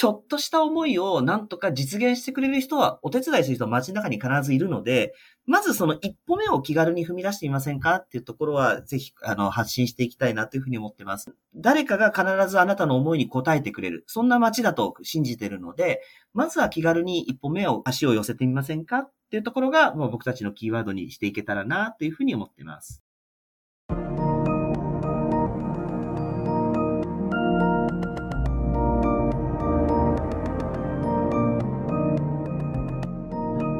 [0.00, 5.12] ちょっとした思いをなんとか実現してくれる人は、お手伝いする人は街の中に必ずいるので、
[5.44, 11.34] まずその一歩目を気軽に踏み出してみませんかっていうところは、ぜひ、あの、発信していきたいなというふうに思ってます。
[11.54, 14.04] 誰かが必ずあなたの思いに応えてくれる。
[14.06, 16.00] そんな街だと信じてるので、
[16.32, 23.02] まずは気軽に一歩目を、足を寄せてみませんかっていうところが、もう僕たちのキーワードにしていけたらなというふうに思っています。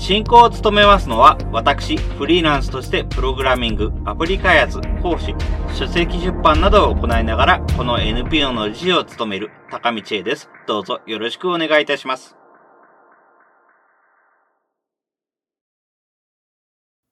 [0.00, 5.34] 進行を務めますのは、私、フリーランスとしてプログラミング、アプリ開発、講師、
[5.74, 10.48] 書籍出版などを行いながら、この NPO の理事を務める高道恵です。
[10.66, 12.34] どうぞよろしくお願いいたします。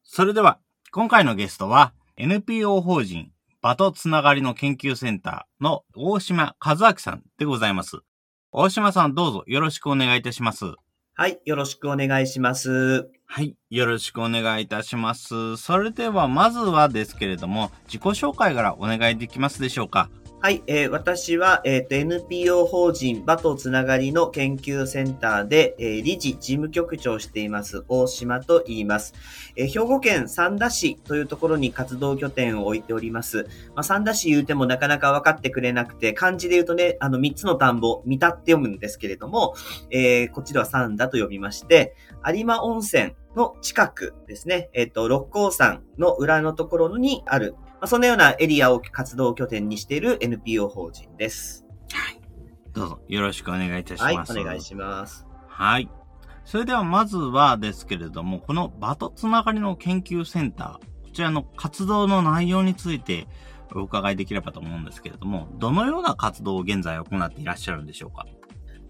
[0.02, 0.58] それでは、
[0.90, 7.98] 今回のゲストは、NPO 法人、場とつながりの研究センターの大島和明さんでございます。
[8.50, 10.74] 大島さんどうぞよろしくお願いいたします。
[11.20, 13.10] はい、よろしくお願いします。
[13.26, 15.56] はい、よろしくお願いいたします。
[15.56, 20.10] それでは、まずはですけれども、自己紹介からお願いできますでしょうか？
[20.40, 29.14] はい、えー、私は、えっ、ー、と、NPO 法人バトつながりの研究センターで、えー、理事、事務局長をしています、大島と言います。
[29.56, 33.48] えー、兵庫県三田市というところに活動拠点を置いております。
[33.74, 39.54] まあ、三田市言うてもなかなか分かってくれなくて、漢字で言うとね、あの、三つの田んぼ、三田って読むんですけれども、
[39.90, 51.64] えー、こっちでは三田と呼びまして、有馬温泉の近くですね、えっ、ー、と、六甲山の裏のところにあるまあ、そのようなエリアを活動拠点にしている NPO 法人です。
[51.92, 52.20] はい。
[52.72, 54.32] どうぞよろしくお願いいたします。
[54.32, 55.26] はい、お願いします。
[55.46, 55.88] はい。
[56.44, 63.28] それではまずはですけれども、この場とつながりの研究センター、こちらの活動の内容について
[63.74, 68.26] お伺いできればと思うんですけれども、どのような活動を現在行っていらっしゃるんでしょうか？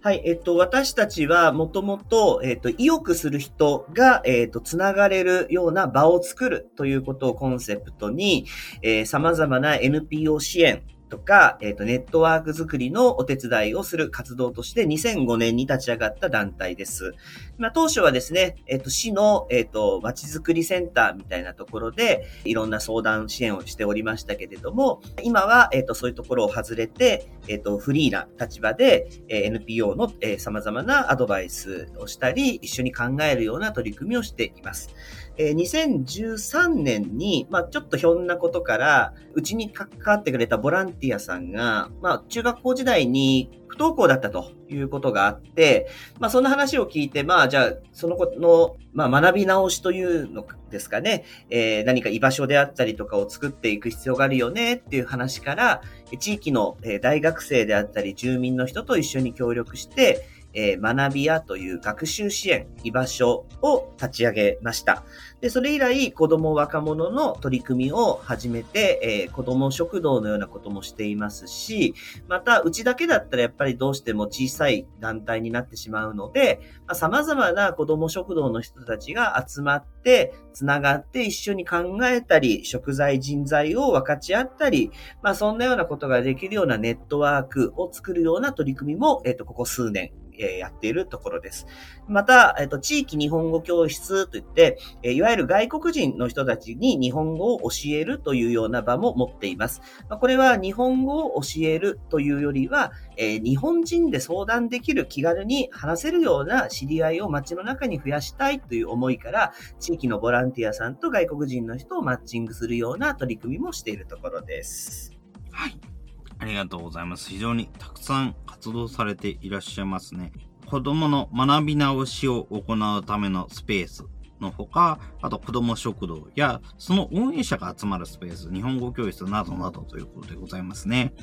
[0.00, 8.46] はい、えっと、私たちはもともと、えっと、意欲する人が、えっと、つながれるような場を作るということをコンセプトに、
[8.82, 17.14] えー、様々な NPO 支援、とか、えっ、と、ネットワーク作りのお手伝いをする活動として2005年に立ち上がった団体です。
[17.58, 34.94] まあ、当初はですね、えっ、と、市の、えっ、ー、と、街づくりセンターみたいなところで、いろんな相談支援をしておりましたけれども、今は、えっ、と、そういうところを外れて、えっ、と、フリーな立場で、え NPO の、え様々なアドバイスをしたり、一緒に考えるような取り組みをしています。
[35.36, 55.82] えー、2013年に、まあ、ちょっとひょんなことから、うちに関わってくれたボランティアさんが、まあ、中学校時代に不登校だったということがあって、まあ、そんな話を聞いて、まあ、じゃあ、その子の、まあ、学び直しというのですかね、えー、何か居場所であったりとかを作っていく必要があるよねっていう話から、
[56.18, 65.04] 地域の大学生であったり住民の人と一緒に協力して、えー、学び屋という学習支援、居場所を立ち上げました。
[65.40, 71.94] で、それ以来、子供若者の取り組みを始めて、えー、子供食堂のようなこともしていますし、
[72.28, 84.90] また、うちだけだったらやっぱりどうしても小さい団体になってしまうので、まあ、様々な子供食堂の人たちが集まって、つながって一緒に考えたり、食材人材を分かち合ったり、
[85.22, 91.66] まあそんなようなことができるようなネットワークを作るような取り組みも、えっ、ー、と、ここ数年えやっているところです。
[92.06, 99.80] また、えっと、地域日本語教室といって、えいわゆる外国人の人たちに日本語を教えるというような場も持っています。
[100.08, 115.12] まこれは日本語を教えるというよりは、え日本人で相談できる気軽に話せるような知り合いを街の中に増やしたいという思いから、地域のボランティアさんと外国人の人をマッチングするような取り組みもしているところです。
[115.50, 115.97] はい。
[116.40, 117.30] ありがとうございます。
[117.30, 120.32] 非常にたくさん活動されていらっしゃいますね。
[120.66, 124.04] 子供の学び直しを行うためのスペース
[124.40, 131.14] のほか、あと子供食堂や、その運営者が集まるスペース、日本語教室などなどということでございますね。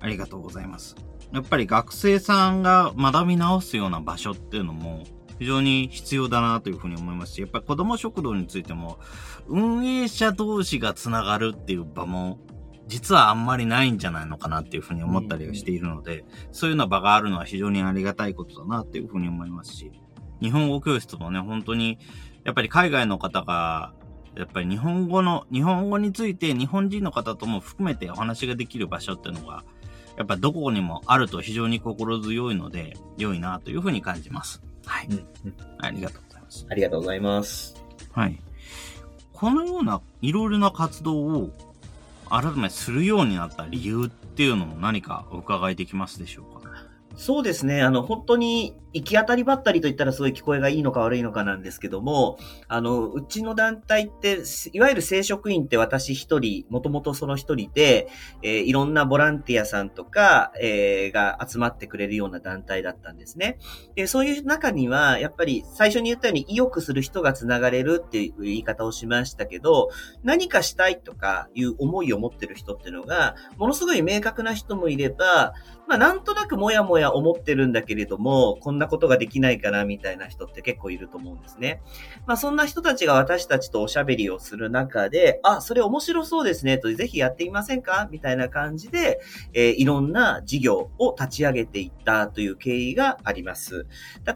[0.00, 0.96] ありがとうございます。
[1.32, 5.04] やっぱり学生さんが学び直すような場所っていうのも
[5.38, 8.98] 非常に必要だなというふうに思いますし、やっぱり子供食堂についても
[9.48, 12.38] 運営者同士がつながるっていう場も
[12.88, 19.92] 実はあんまりないんじゃないのかなっていうふうに思ったりはしているので、そういうような場があるのは非常にありがたいことだなっていうふうに思いますし、
[20.40, 21.98] 日本語教室もね、本当に、
[22.44, 23.92] やっぱり海外の方が、
[24.36, 29.64] やっぱり日本語の、日本語について日本人の方とも含めてお話ができる場所っていうのが、
[30.16, 34.62] やっぱどこにもあると非常に心強いので、良いなというふうに感じます。
[34.84, 35.06] はい。
[35.08, 35.18] うんう
[35.48, 36.66] んありがとうございます。
[36.68, 37.74] ありがとうございます。
[38.12, 38.38] はい。
[39.32, 41.50] このようないろいろな活動を
[42.32, 46.70] 改めするようになった理由っていうのも何かお伺いできますでしょうか？
[47.14, 47.82] そうですね。
[47.82, 54.42] あの、本当に行き当たりばったりと言ったらすごいう聞こえがいいのか悪いのかなんですけども、あの、うちの団体って、
[54.72, 58.08] いわゆる正職員って私一人、もともとその一人で、
[58.42, 63.58] えーいろんなボランティアさんとか、えーが集まってくれるような団体だったんですね。
[63.94, 69.90] で、そういう中には、やっぱり最初に言ったように意欲する人がつながれるっていう言い方をしましたけど、
[70.22, 75.54] 何かしたいとかいう思いを持ってる人っていうのが、ものすごい明確な人もいれば、
[75.88, 81.80] まあなんとなくもやもや思ってるんだけれども、こんななことができないかなみたいな人って結構いると思うんですね。
[82.26, 88.08] まあそんな人たちが私たちとおしゃべりをする中で、あ、それ面白そうですねと、ぜひやってみませんか？
[88.10, 89.20] みたいな感じで、
[89.52, 93.86] えーいろんな事業を立ち上げていったという経緯があります。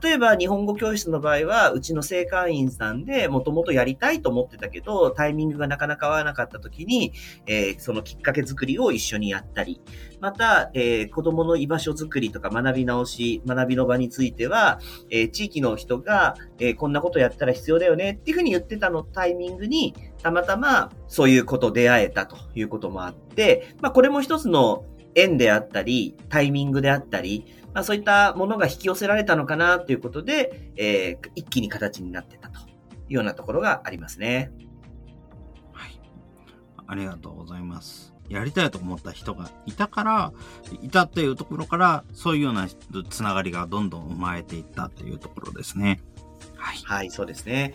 [0.02, 7.12] 例えば日本語教室の場合は、うちの正会員さんでもともとやりたいと思ってたけど、タイミングがなかなか合わなかった時に、
[7.46, 9.80] えーそのきっかけ作りを一緒にやったり、
[10.20, 14.80] また、えー子供の居場所づくりとか学び直し、学びの場については、
[15.10, 24.84] えー地域の人が、えーこんなことやったら必要だよねっていうふうに言ってたのタイミングに、たまたまそういうこと出会えたということもあって、まあこれも一つの
[25.14, 32.62] 縁であったり、タイミングであったり、まあそういったものが引き寄せられたのかなということで、えー一気に形になってたとい
[33.10, 34.50] うようなところがありますね。
[35.72, 36.00] はい。
[36.86, 38.15] ありがとうございます。
[38.28, 40.32] やりたいと思った人がいたから、
[40.82, 42.68] いたっていうところから、そういうような
[43.08, 46.00] つながりがどんどん生まれていったっていうところですね。
[46.56, 46.78] はい。
[46.84, 47.74] はい、そうですね。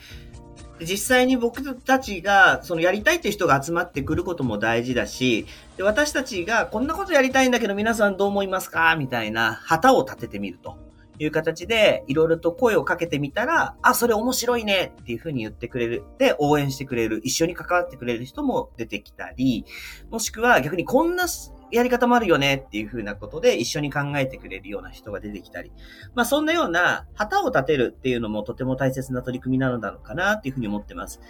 [0.84, 5.46] 実際に僕たちが、そのやりたいっていう人が集まってくることも大事だし、
[5.78, 8.96] で私たちがこんなことやりたいんだけど皆さんどう思いますか？
[8.96, 10.78] みたいな旗を立ててみると
[11.24, 16.04] いう形で、いろいろと声をかけてみたら、あ、それ面白いねっていうふうに言ってくれる。
[16.18, 17.22] で、応援してくれる。
[17.24, 19.66] 一緒に関わってくれる人も出てきたり、
[20.10, 21.28] もしくは逆にこんな
[21.72, 25.72] やり方もあるよねっていうふうなことで一緒に考えてくれるような人が出てきたり、
[26.14, 31.22] まあそんなような旗を立てるっていうのもとても大切な取り組みなのだろうかなっていうふうに思ってます。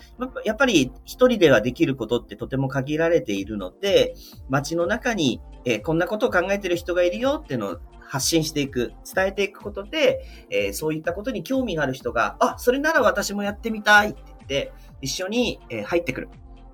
[0.43, 4.15] やっぱり一人ではできることってとても限られているので、
[4.49, 7.77] 街の中に、えこんなことを考えてる人がいるよっていうのを
[8.11, 16.29] 発信していく、伝えていくことで、えーそういったことに興味がある人が、あ、それなら私もやってみたいって言って、一緒にえ入ってくる。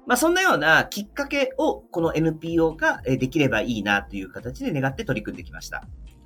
[0.08, 5.84] まあそんなようなきっかけをこの NPO ができればいいなという形で願って取り組んできました。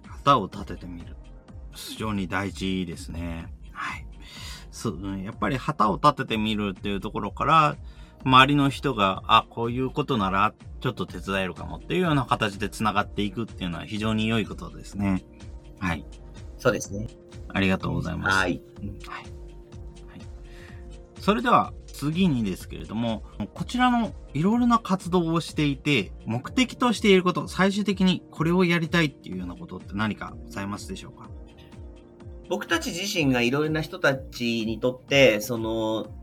[0.07, 1.17] 旗を立ててみる。
[1.73, 3.53] 非常に大事ですね。
[3.73, 4.05] はい。
[4.71, 7.75] そう、やっぱり旗を立ててみるっていうところから、
[8.23, 15.23] 周りの人が、あ、こういうことなら、ちょっと手伝えるかもっていうような形で繋がっていくっていうのは非常に良いことですね。
[15.79, 16.05] はい。
[16.57, 17.07] そうですね。
[17.49, 18.37] ありがとうございます。
[18.37, 18.61] はい。
[18.79, 18.91] はい。
[19.07, 19.27] はい。
[21.19, 23.23] それでは次にですけれども、
[23.53, 31.29] こちらのいろいろな活動をしていて、目的としていること、最終的にこれをやりたいっていうようなことって何かございますでしょうか？
[32.49, 36.20] 僕たち自身がいろいろな人たちにとって、その、い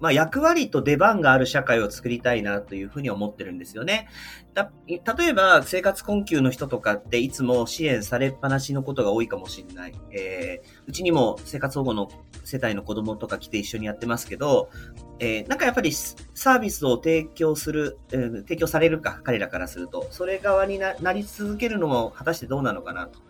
[0.00, 4.08] まあ、役割と出番がある社会を作りたいなというふうに思ってるんですよね。
[4.54, 9.92] だ例えば、生活困窮の人とかっていつも支援されっぱなしのことが多いかもしれない。
[10.10, 12.08] えーうちにも生活保護の
[12.44, 14.70] 世帯の子供とか来て一緒にやってますけど、
[15.18, 23.20] えーなんかやっぱりサービスを提供する、えー提供されるか、彼らからすると、それ側にななり続けるのも果たしてどうなのかなと。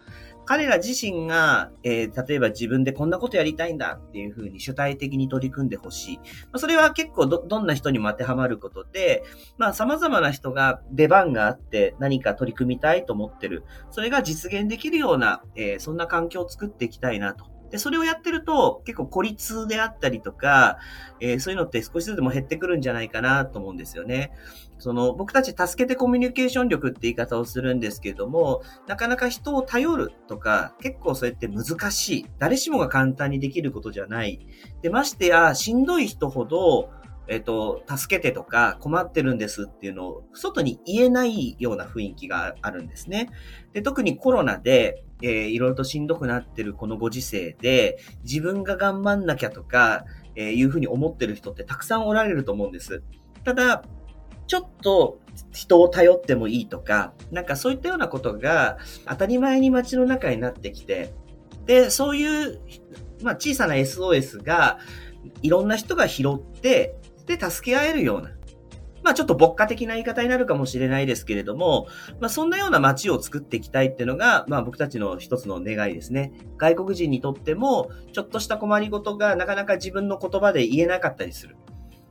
[0.49, 6.17] 彼ら自身が、えー例えば自分でこんなことやりたいんだっていうふうに主体的に取り組んでほしい。
[6.17, 6.23] ま
[6.55, 9.25] あ、それは結構ど、どんな人にも当てはまることで、
[9.59, 13.65] まあ様々な人が出番があって何か取り組みたいと思ってる。
[13.91, 17.45] それが実現できるような、えーそんな環境を作っていきたいなと。
[17.71, 20.79] で、それをやってると結構孤立であったりとか、
[21.21, 24.33] えーそういうのって少しずつでも減ってくるんじゃないかなと思うんですよね。
[24.79, 32.27] その、僕たち助けてコミュニケーション力って言い方をするんですけれども、なかなか人を頼るとか、結構そうやって難しい。
[32.39, 34.41] 誰しもが簡単にできることじゃない。
[34.83, 36.91] で、ましてや、しんどい人ほど、
[37.29, 43.29] えっと、助けてとか困ってるんですっていうのを外に言えないような雰囲気があるんですね。
[43.75, 50.05] で、特にコロナで、えーいろいろとしんどくなってるこのご時世で、自分が頑張んなきゃとか、
[50.37, 53.03] えーいうふうに思ってる人ってたくさんおられると思うんです。
[53.45, 53.83] ただ、
[54.49, 55.21] ちょっと
[55.53, 61.15] 人を頼ってもいいとか、なんかそういったようなことが当たり前に街の中になってきて、
[61.67, 62.61] で、そういう、
[63.23, 64.79] まあ小さな SOS が
[65.43, 68.31] いろんな人が拾って、で、助け合えるような。
[69.05, 71.87] まあちょっと牧歌的な言い方になるかもしれないですけれども、
[72.21, 76.33] まあそんなような街を作っていきたいっていうのが、まあ僕たちの一つの願いですね。
[76.57, 81.57] 外国人にとっても、ちょっとした困りごとがなかなか自分の言葉で言えなかったりする。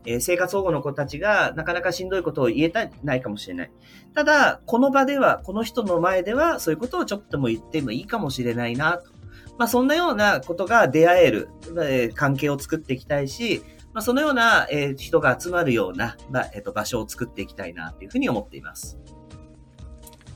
[0.08, 3.72] え生活保護の子たちがなかなかしんどいことを言えたないかもしれない。
[4.16, 9.12] ただ、この場では、この人の前では、そういうことをちょっとも言ってもいいかもしれないな、と。
[9.58, 11.50] まあ、そんなようなことが出会える、
[11.82, 13.62] え関係を作っていきたいし、
[13.94, 18.98] まあ、そのような、え人が集まるような、ま、えっ、と、場所を作っていきたいな、というふうに思っています。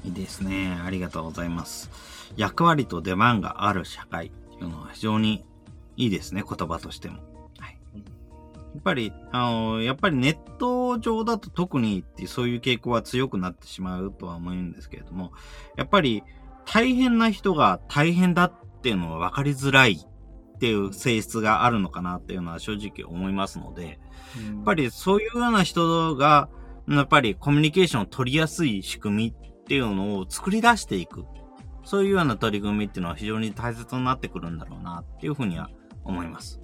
[0.03, 0.77] いいですね。
[0.85, 1.89] ありがとうございます。
[2.35, 5.45] 役割と出番がある社会っていうのは非常に
[5.95, 7.30] いいですね、言葉としても。
[8.73, 15.33] やっぱり、あの、やっぱりネット上だと特にってそういう傾向は強くなってしまうとは思うんですけれども、
[15.77, 16.23] やっぱり
[16.65, 23.95] 大変な人が大変だっていうのは分かりづらいっていう性質があるのかなっていうのは正直思いますので、や
[24.61, 26.49] っぱりそういうような人が、
[26.87, 31.25] やっぱりコミュニケーションを取りやすい仕組みっていうのを作り出していく。
[31.83, 35.69] そういうような取り組みっていうのは非常に大切になってくるんだろうなっていうふうには
[36.03, 36.59] 思います。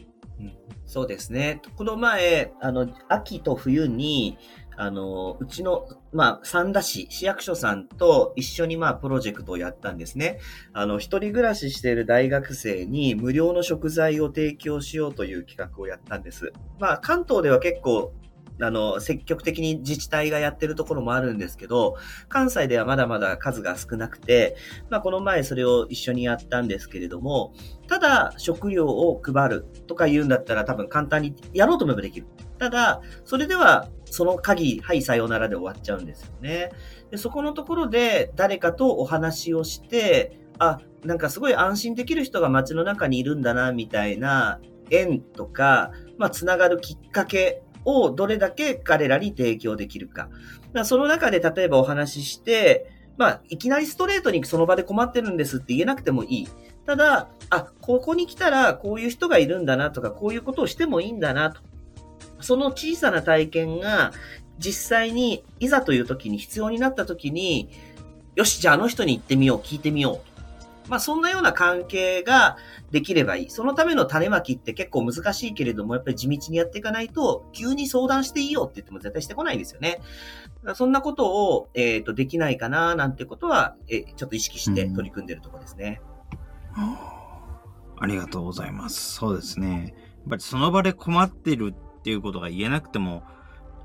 [0.85, 1.61] そうですね。
[1.75, 4.37] この前、あの、秋と冬に、
[4.77, 10.39] あの、うちの、まあ、三田市、市役所さんと一緒にまあ、プロジェクトをやったんですね。
[10.71, 16.53] あの、一人暮らししている大学生に無料の食材を提供しようという企画をやったんです。
[16.79, 18.13] まあ、関東では結構、
[18.59, 21.95] あの、積極的に自治体がやってるところもあるんですけど、
[22.29, 24.55] 関西ではまだまだ数が少なくて、
[24.89, 27.53] まあ、この前それを一緒にやったんですけれども、
[27.87, 32.27] ただ食料を配るとか言うんだったら多分簡単にやろうと思えばできる。
[32.57, 36.71] ただ、それではその限り、はい、さようならで終わっちゃうんですよね。
[37.11, 44.59] でそこのところで誰かとお話をして、あ、なんかすごい安心できる人が街の中にいるんだな、みたいな
[44.89, 50.29] 縁とか、まあ、つながるきっかけをどれだけ彼らに提供できるか。
[50.73, 56.47] かその中で例えばお話しして、まあ、いきなりストレートにその場で困ってるんですって言えなくてもいい。
[56.85, 61.61] ただ、あ、ここに来たらこういう人がいるんだなとか、こういうことをしてもいいんだなと。
[62.41, 64.11] その小さな体験が
[64.59, 67.69] 実際にいざという時に必要になった時に、
[68.35, 70.26] よし、じゃああの人に行ってみよう、聞いてみよう。
[70.89, 72.57] まあそんなような関係が
[72.91, 73.49] できればいい。
[73.49, 79.99] そのための種まきって結構難しいけれども、やっぱり地道にやっていかないと、急に相談していいよって言っても絶対してこないですよね。
[80.75, 86.01] そんなことを、えっ、ー、と、できないかな、なんてことは、えちょっと意識して取り組んでるところですね、
[86.77, 86.97] うん。
[87.99, 89.15] ありがとうございます。
[89.15, 89.93] そうですね。
[89.97, 93.23] やっぱりその場で困ってるっていうことが言えなくても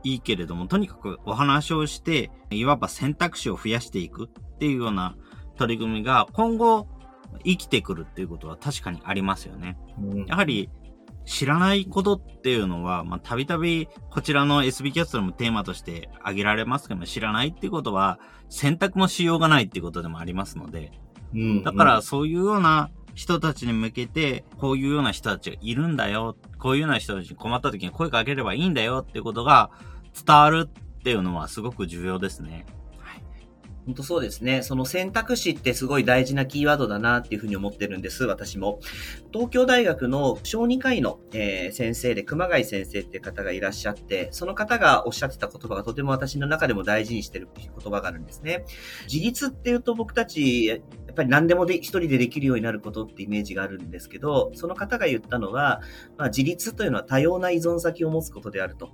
[0.04, 5.16] いいけれども、とにかくお話をして、いわば選択肢を増やしていくっていうような
[5.62, 6.88] 取り組みが今後
[7.44, 9.78] 生きてくるっていうことは確かにありますよね。
[9.98, 10.68] うん、やはり
[11.24, 20.90] 知らないことっていうのは、まあ、たびたびこちらの SB キャストでもテーマとして挙げられますけども、知らないっていうことは選択もしようがないっていうことでもありますので、
[21.32, 29.70] うんうん、だからそういうような人たちに向けて、こういうような人たちがいるんだよ、こういうような人たちに困った時に声かければいいんだよっていうことが
[30.26, 32.66] 伝わるっていうのはすごく重要ですね。
[33.84, 34.62] 本当そうですね。
[34.62, 38.78] その選択肢ってすごい大事なキーワードだなっていうふうに思ってるんです、私も。
[39.32, 48.64] 東京大学の小児科医の、えー、先生で熊谷先生っていう方がいらっしゃって、その方がおっしゃってた言葉がとても私の中でも大事にしてる言葉があるんですね。
[49.12, 55.82] 自立っていうと僕たち、やっぱり何でもで一人でできるようになることってイメージがあるんですけど、その方が言ったのは、
[56.16, 58.90] まあ、自立というのは多様な依存先を持つことであると。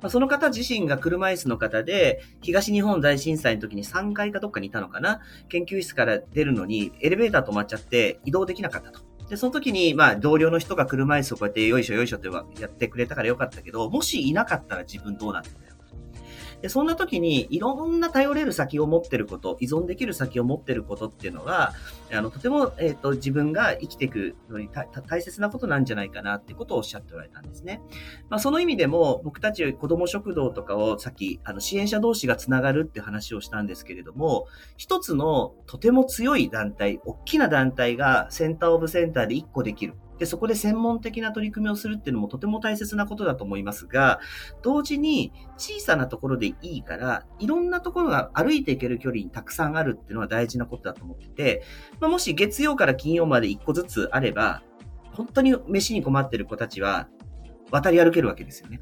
[0.00, 9.00] まその方自身が車椅子の方で、東日本大震災の時に3階かどっかにいたのかな研究室から出るのにエレベーター止まっちゃって移動できなかったと。
[9.28, 12.28] で、その時に、まあ、同僚の人が車椅子をこうやってよいしょよいしょって
[12.60, 15.67] やってくれたからよかったけど、もしいなかったら自分どうなってた
[16.62, 21.72] で、そんな時にいろんな頼れる先を持ってること、依存できる先を持ってることっていうのは、
[22.12, 27.80] あの、とても、えっ、ー、と、自分が生きていくのに大切なことなんじゃないかなってことをおっしゃっておられたんですね。
[28.28, 34.46] まあ、その意味でも、僕たち子供食堂とかをさっき、あの、支援者同士がつながるって話をしたんですけれども、
[34.76, 39.94] 一つのとても強い団体、大きな団体がセンターオブセンターで一個できる。
[40.18, 44.20] で、そこで専門的な取り組みをするっていうのもとても大切なことだと思いますが、
[44.62, 51.62] 同時に小さなところでいいから、いろんなところが歩いていける距離にたくさんあるっていうのは大事なことだと思ってて、
[52.00, 54.62] まあ、もし月曜から金曜まで1個ずつあれば、
[55.12, 57.08] 本当に飯に困ってる子たちは
[57.70, 58.80] 渡り歩けるわけですよね。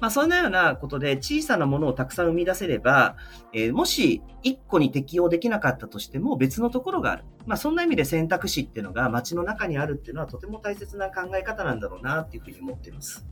[0.00, 3.16] まあ、そんなようなことで小さなものをたくさん生み出せれば、
[3.52, 7.24] えー、もし一個に適用できなかったとしても別のところがある。
[7.46, 13.26] まあ、そんな意味で選択肢っていうのが街の中にあるっていうのはとても大切な考え方なんだろうなっていうふうに思っています。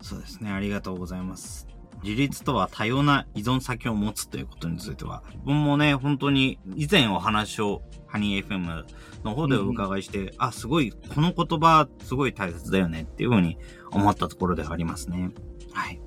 [0.00, 0.50] そうですね。
[0.50, 1.68] ありがとうございます。
[2.02, 8.84] 自立とは多様な依存先を持つということについては、自分もね、本当に以前お話をハニー FM
[9.24, 13.58] の方でお伺いして、うん、あ、すごい、この言葉すごい大切だよねっていうふうに
[13.90, 15.30] 思ったところではありますね。
[15.76, 16.00] はい。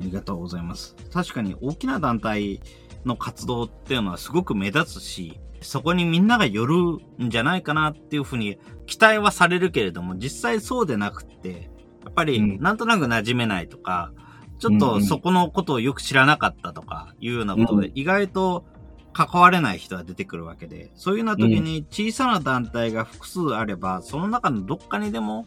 [0.00, 0.96] ありがとうございます。
[1.12, 2.60] 確かに大きな団体
[3.04, 6.76] の活動っていうのはすごく目立つし、そこにみんなが寄る
[7.24, 11.70] んじゃないかなっていうふうに期待はされるけれども、実際そうでなくって、
[12.04, 14.12] やっぱりなんとなく馴染めないとか、
[14.58, 18.64] ちょっとそこのことをよく知らなかったとかいうようなことで、意外と
[19.12, 25.46] 関われない人が出てくるわけで、そういうような時に小さな団体が複数あれば、その中のどっかにでも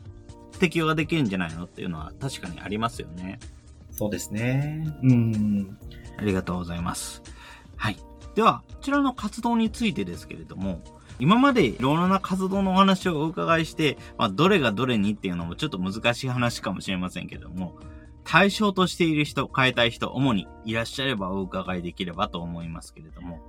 [0.59, 3.39] 適用ができるんじゃないのっていうのは確かにありますよね。
[3.91, 4.87] そうですね。
[5.03, 5.77] うん。
[6.17, 7.21] ありがとうございます。
[7.75, 7.97] はい。
[8.35, 10.81] では、こちらの活動についてですけれども、
[11.19, 17.75] 今までいろいろな活動のお話をお伺いして、まあ、どれがどれにっていうのもちょっと難しい話かもしれませんけども、
[18.23, 23.39] 対象としている人、変えたい人、主にいらっしゃればお伺いできればと思いますけれども。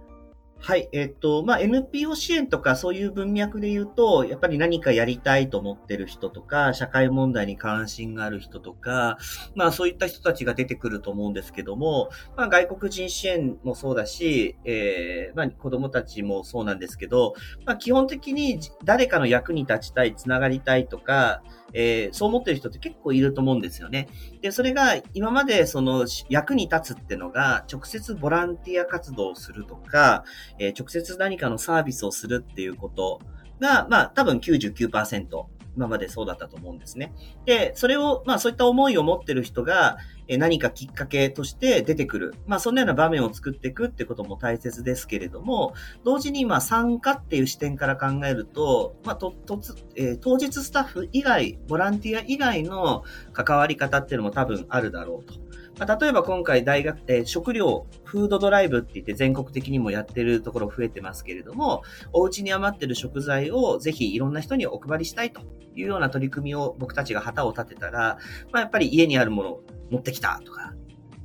[0.64, 0.88] はい。
[0.92, 9.18] えっと、まあ、NPO 支援とかそういう文脈で言うと、やっぱり何かやりたいと思ってる人とか、社会問題に関心がある人とか、
[9.56, 17.34] まあ、そういった人たちが出てくると思うんですけども、まあ、外国人支援もそうだし、えー、まあ、子供たちもそうなんですけど、
[17.66, 21.42] まあ、基本的に誰かの役に立ちたい、つながりたいとか、
[21.74, 24.08] えー、そう思ってる人って結構いると思うんですよね。
[24.40, 30.24] で、それが今までその役に立つってのが直接ボランティア活動をするとか、
[30.58, 33.20] えー、直接何かのサービスをするっていうこと
[33.60, 35.44] が、まあ多分99%
[35.76, 37.12] 今までそうだったと思うんですね。
[37.44, 39.98] で、それを、まあそういった思いを持ってる人が、
[40.28, 42.34] え何かきっかけとして出てくる。
[42.46, 45.74] まあ、そんなような場面を作っていくってことも大切ですけれども、
[46.04, 55.34] 同時に、まあ、参加っていう視点から考えると、まあ、と、とつ、えー、当日スタッフ以外、ボランティア以外の関わり方っていうのも多分あるだろうと。
[55.78, 65.40] まあ、例えば今回大学、えー、食料、フードドライブって言って全国的にもやってるところ増えてますけれども、お家に余ってる食材をぜひいろんな人にお配りしたいと
[65.74, 68.18] いうような取り組みを僕たちが旗を立てたら、
[68.52, 70.74] まあ、やっぱり家にあるものを持ってきたとか、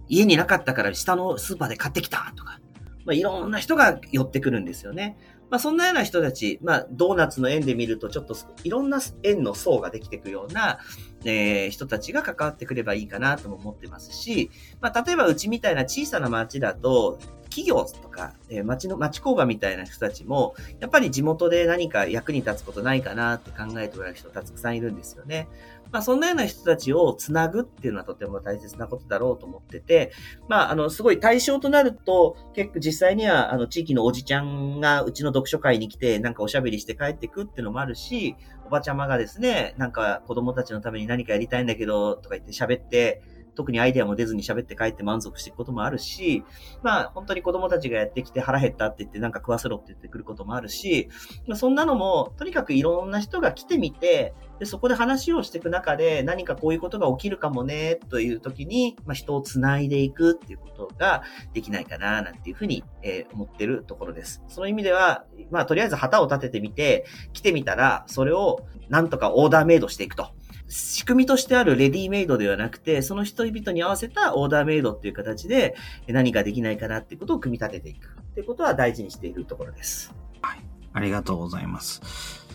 [0.07, 2.59] 家になかったから下のスーパーで買ってきたとか、
[3.05, 5.17] まあ、いろんな人が寄ってくるんですよね。
[5.49, 10.79] まあ、そんなような人たち、まあ、ドーナツの円で見ると、ちょっといろんな円の層ができていくような、
[11.23, 17.19] えー、人たちが関わってくればいいかなとも思ってますし、まあ、例えばうちみたいな小さな町だと、
[17.57, 25.47] 企業とか、えー、町の、町工場みたいな人たちも、やっぱり地元で何か役に立つことないかなって考えておられる人たくさんいるんですよね。
[25.91, 30.11] まあ、そんなような人たちをつなぐっていうのはとても大切なことだろうと思ってて、
[30.47, 38.35] まあ、あの、すごい対象となると、結構実際には、あの、地域のおじちゃんがうちの読書会に来て、なんかおしゃべりして帰ってくっていうのもあるし、
[38.67, 43.23] おばちゃまがですね、なんか子供たちのために何かやりたいんだけど、とか言って喋って、
[43.57, 46.43] 特にアイデアも出ずに喋って帰って満足していくこともあるし、
[46.83, 51.09] まあ本当に子供たちがやってきて腹減ったって言ってなんか食わせろって言ってくることもあるし、
[51.47, 64.43] まあ、そんなのもとにかくいろんな人が来てみて、で、そこで話をしていく中で何かこういうことが起きるかもね、という時に、まあ、人を繋いでいくっていうことができないかな、なんていうふうに、えー、思ってるところです。
[64.47, 70.29] その意味では、まあ、とりあえず旗を立ててみて、来てみたら、それをなんとかオーダーメイドしていくと。
[70.69, 75.75] 仕組みとしてあるレディメイドではなくて、その人々に合わせたオーダーメイドっていう形で
[76.07, 80.13] 何かできないかなっていうことを組み立てていくっていうことは大事にしているところです。
[80.41, 80.59] はい。
[80.93, 82.01] ありがとうございます。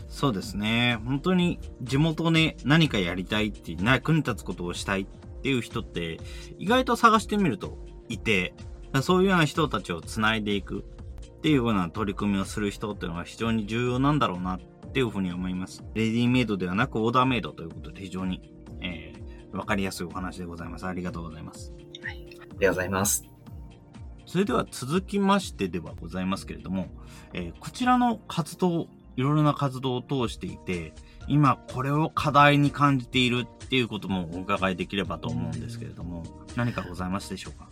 [0.08, 1.00] そうですね。
[1.04, 5.06] 本当に地元で何かやりたいって、役に立つことをしたいっ
[5.42, 6.20] ていう人って
[6.58, 8.54] 意外と探してみるといて、
[9.00, 14.60] そういうような人たちを繋いでいくっていうような取り組みをする人っていうのは非常に重要なんだろうなっ
[14.92, 15.82] ていうふうに思います。
[15.94, 20.86] レディーメイドではなくオーダーメイドということで非常に、えー、わかりやすいお話でございます。
[20.86, 21.72] ありがとうございます。
[22.02, 22.26] はい。
[22.28, 23.24] ありがとうございます。
[24.26, 26.88] それでは続きましてではございますけれども、
[27.32, 30.94] えー、こちらの活動、いろいろな活動を通していて、
[31.28, 36.24] 今これを課題に感じているっていうこともお伺いできればと思うんですけれども、
[36.56, 37.68] 何かございますでしょうか？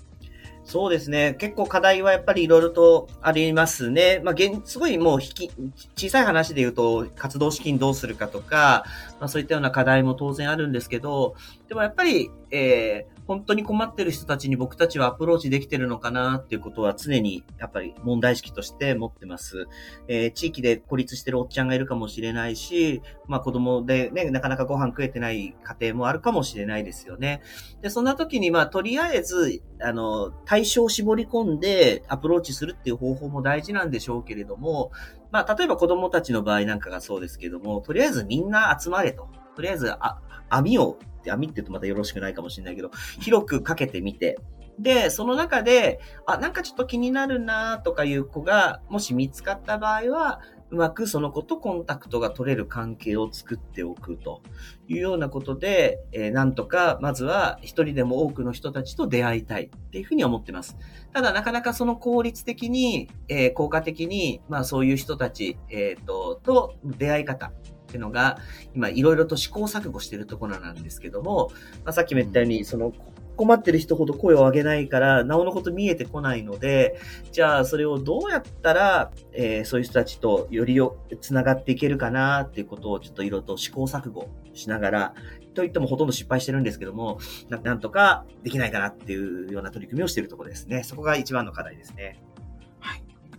[0.71, 1.35] そうですね。
[1.41, 4.21] 結構課題はやっぱりいろいろとありますね。
[4.23, 5.51] まあ、現、すごいもう引き、
[5.97, 8.85] 小さい話で言うと、活動資金どうするかとか、
[9.19, 11.35] まあ、そういったような課題も当然あるんですけど、
[11.67, 19.69] でもやっぱり、えー、本当に困ってる人たちに僕たちはアプローチできてるのかなっていうことは常にやっぱり問題意識として持ってます。
[20.09, 27.41] えー、地域で孤立してるおっちゃんがいるかもしれないし、まあ子供でね、なかなかご飯食えてない家庭もあるかもしれないですよね。
[27.83, 34.91] で、そんな時にまあとりあえず、あの、対象を絞り込んでアプローチするっていう方法も大事なんでしょうけれども、
[35.31, 39.29] まあ例えば子供たちの場合なんかがそうですけども、とりあえずみんな集まれと。
[39.55, 44.39] とりあえず、あ、網を網って言うとまたよろしくないかもしれないけど、広くかけてみて、
[44.79, 54.41] で、その中で、あ、なんかちょっと気になるなとかいう子が、もし見つかった場合は、うまくその子とコンタクトが取れる関係を作っておくと
[54.89, 60.79] いうようなことで、えー、なんとか、まずは一人でも多くの人たちと出会いたいっていうふうに思ってます。
[61.13, 67.53] ただ、なかなかその効率的に、えー、効果的に、まあそういう人たち、えっ、ー、と、と出会い方
[67.91, 68.39] っていうのが、
[68.75, 71.51] 今いろいろと試行錯誤しているところなんですけども、
[71.85, 72.93] まあ、さっきも言ったように、その
[73.37, 77.01] 困ってる人ほど声を上げないから、なおのこと見えてこないので、
[77.33, 85.15] じゃあそれをどうやったら、えー、そういう人たちとよりよ、繋がっていけるかなっていうことをちょっといろいろと試行錯誤しながら、
[85.55, 90.85] といってもほとんど失敗してるんですけども、なんとかできないかなっていうような取り組みをしているところですね。
[90.85, 92.23] そこが一番の課題ですね。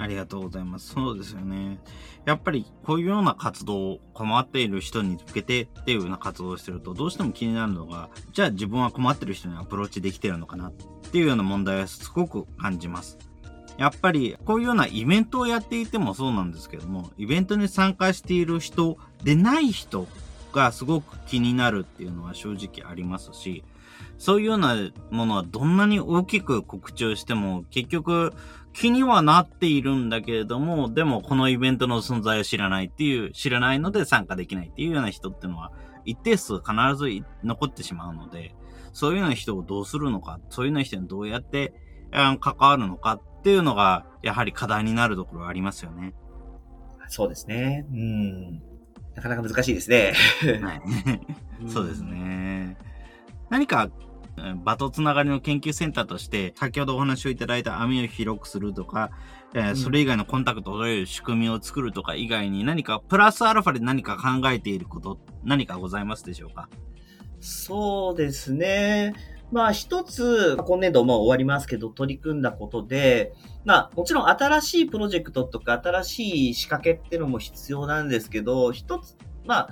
[0.02, 0.94] ありがとうございます。
[0.94, 1.80] そうですよね。
[2.26, 10.74] やっぱりこういうような活動を、困っている人に向けてっていうような活動をしてると、どうしても気になるのが、じゃあ自分は困ってる人にアプローチできてるのかなっ
[11.12, 13.20] ていうような問題はすごく感じます。
[13.78, 20.08] やっぱりこういうようなイベントをやっていてもそうなんですけども、イベントに参加している人でない人
[20.52, 23.64] がすごく気になるっていうのは正直ありますし、
[24.22, 24.76] そういうような
[25.10, 28.36] ものはどんなに大きく告知をしても結局
[28.72, 35.72] 気にはなっているんだけれども、でもこのイベントの存在を知らないっていう、知らないので参加できないっていうような人っていうのは、
[36.06, 38.54] 一定数必ず残ってしまうので、
[38.94, 41.74] そういうような人をどうするのか、そういうような人にどうやって
[42.12, 46.14] 関わるのかっていうのが、やはり課題になるところはありますよね。
[47.08, 47.88] そうですね。
[47.92, 48.62] うん。
[49.16, 50.14] なかなか難しいですね。
[50.62, 50.82] はい。
[51.68, 52.78] そうですね。
[53.50, 53.90] 何か
[54.64, 59.12] 場とつながりの研究センターとして、先ほどお話をいただいた網を広くするとか、
[59.54, 66.70] えー、それ以外のコンタクトを取れる仕組みを作るとか以外に何かプラスアルファで何か考えていること、何かございますでしょうか？
[67.40, 69.14] そうですね。
[69.52, 73.34] まあ一つ、今年度も終わりますけど、取り組んだことで、
[73.66, 79.70] まあもちろん新しいプロジェクトとか新しい仕掛けっていうのも必要なんですけど、一つ、まあ、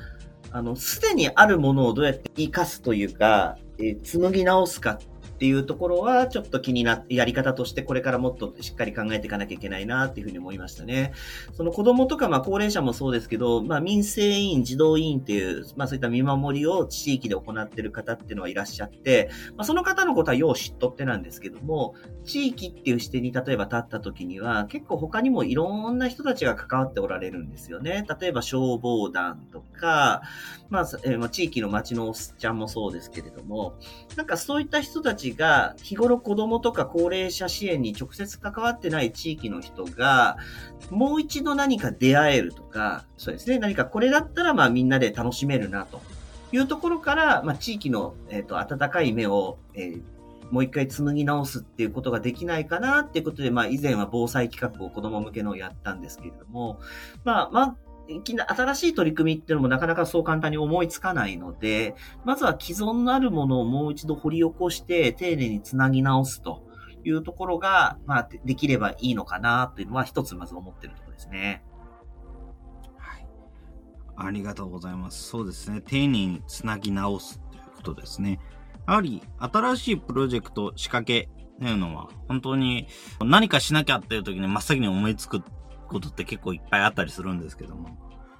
[0.51, 4.99] あの、すでにあるものをどうやって活かすというか、え、紡ぎ直すかっ
[5.39, 11.13] っていうところは、ちょっと気になって、やり方としてこれからもっとしっかり考えていかなきゃいけないなっていうふうに思いましたね。
[11.53, 28.05] その子供とか、まあ高齢者もそうですけど、まあ民生委員、児童委員っていう、まあそういった見守りを地域で行っている方っていうのはいらっしゃって、まあその方のことはよう知っとってなんですけども、地域っていう視点に例えば立った時には、結構他にもいろんな人たちが関わっておられるんですよね。
[28.19, 30.21] 例えば消防団とか、
[30.69, 33.75] まあ、えー、まあ地域の町のおっちゃんもそうですけれども、
[34.17, 40.37] なんかそういった人たちが日頃子供とか高齢者支援に直接関わってない地域の人が、
[40.89, 46.01] もう一度何か出会えるとか、そうですね、何かこれだったらまあみんなで楽しめるなと。
[46.51, 50.01] いうところから、まあ地域の、えっ、ー、と、温かい目を、えー
[50.51, 56.79] もう一回紡ぎ直すっていうことができないかなっていうことで、まあ以前は防災企画を子供向けのやったんですけれども、
[57.23, 57.75] まあ、まあ、
[58.09, 61.95] 新しい取り組みっていうのもなかなかそう簡単に思いつかないので、
[62.25, 66.63] まずは既存のあるものをもう一度掘り起こして、丁寧につなぎ直すと
[67.03, 71.63] いうところが、まあ、できればいいのかなというのは一つまず思ってるところですね。
[72.97, 73.27] はい。
[74.15, 75.23] ありがとうございます。
[75.23, 75.81] そうですね。
[75.81, 78.39] 丁寧につなぎ直すということですね。
[78.87, 82.87] やはり、新しいプロジェクト、仕掛けっていうのは、本当に
[83.23, 85.43] 何かしなきゃっていう時に真っ先に思いつく
[85.89, 87.97] ことって結構いっぱいあったりするんですけども、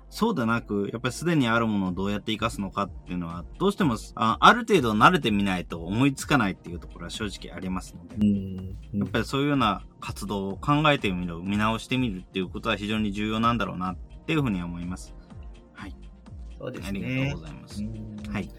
[0.09, 8.17] そうでなく、やっぱりすでにあるものをどうやって活かすのかっていうのは、どうしてもあある程度慣れてみないと思いつかないっていうところは正直ありますので、
[8.97, 15.13] やっぱりそういうような活動を考えてみる、見直してみるっていうことは非常に重要なんだろうなっていうふうに思います。
[15.73, 15.95] はい。
[16.57, 16.99] そうですね。
[16.99, 17.83] ありがとうございます。
[18.31, 18.49] はい。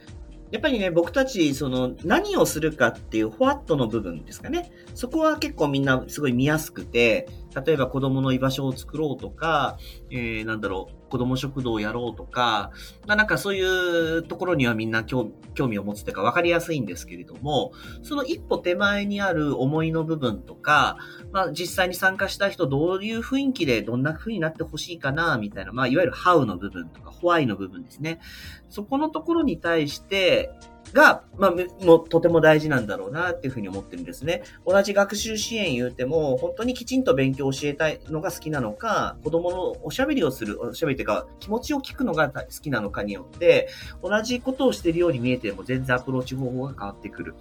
[0.51, 4.73] やっぱりね、僕たち、その、何をするかっていう、フォワットの部分ですかね。
[4.95, 7.29] そこは結構みんなすごい見やすくて、
[7.65, 9.79] 例えば子供の居場所を作ろうとか、
[10.11, 12.73] えー、なんだろう、子供食堂をやろうとか、
[13.07, 13.63] まあ、なんかそうい
[14.19, 20.99] うところにはみんな興味を持つというか分かりやすいんですけれども、その一歩手前にある思いの部分とか、
[21.33, 28.21] まあ、実際に参加した人どういう雰囲気でどんな風になってほしいかな、みたいな、まあ、いわゆるハウの部分とか、ホワイの部分ですね。
[28.69, 30.51] そこのところに対して、
[30.93, 34.43] が、まあ、もうとても大事なんだろうなっていうふうに思ってるんですね。
[34.67, 43.69] 同じ学習支援言うても、本当にきちんと勉強を教えたいのが好きなのか、子供のおしゃべりをする、おしゃべりっていうか、気持ちを聞くのが好きなのかによって、
[44.03, 47.35] 同じことをしてるように見えても全然アプローチ方法が変わってくる。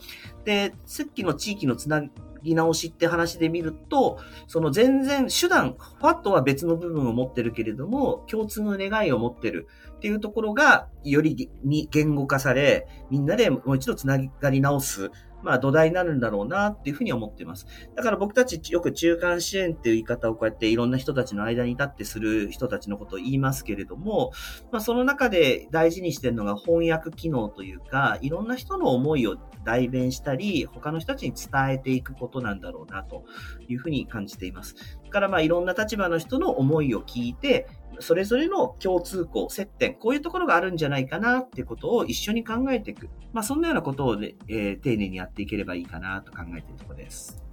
[0.46, 2.04] で、さっきの地域のつな
[2.44, 9.68] ぎ直しって話で見ると、その全然手段、ファットは別の部分を持ってるけれども、共通の願いを持ってる
[10.00, 15.12] っていうところが、よりに言語化され、みんなでもう一度つながり直す
[15.44, 17.68] まあ土台になるんだろうなっていうふうに思っています。
[17.96, 24.32] だから僕たちよく中間支援っていう言い方をこうやっていろんな人たちの間に立ってする人たちのことを言いますけれども、
[24.72, 33.24] まあその中で大事にしてるのが翻訳機能というか、いろんな人の思いを代弁したり、他の人たちに伝えていくことなんだろうなと
[33.68, 34.76] いうふうに感じています。
[35.10, 37.68] からまあいろんな立場の人の思いを聞いて、
[38.00, 43.10] それぞれの共通項、接点、こういうところがあるんじゃないかなっていうことを一緒に考えていく。
[43.34, 47.44] まあ、そんなようなことをね、えー、丁寧にやっていければいいかなと考えているところです。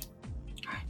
[0.65, 0.87] はい。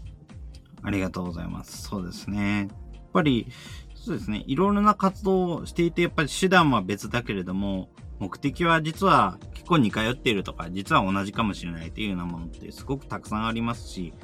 [0.82, 1.82] ありがとうございます。
[1.82, 2.68] そうですね。
[2.92, 3.46] やっぱり、
[3.94, 4.44] そうですね。
[4.46, 14.14] いろいろな活動をしていて、やっぱり手段は別だけれども、目的は実は結構似通っているとか、実は同じかもしれないというようなものってすごくたくさんありますし、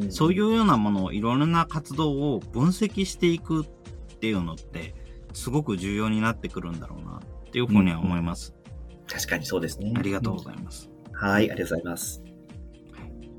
[0.00, 3.66] うん、そういうようなものをいろいろな活動を分析していくっ
[4.20, 4.94] ていうのって、
[5.32, 8.54] すごく重要になってくるんだろうなっていうふうには思います。
[8.90, 9.92] うん、確かにそうですね。
[9.96, 10.90] ありがとうございます。
[11.06, 12.22] うん、はい、ありがとうございます。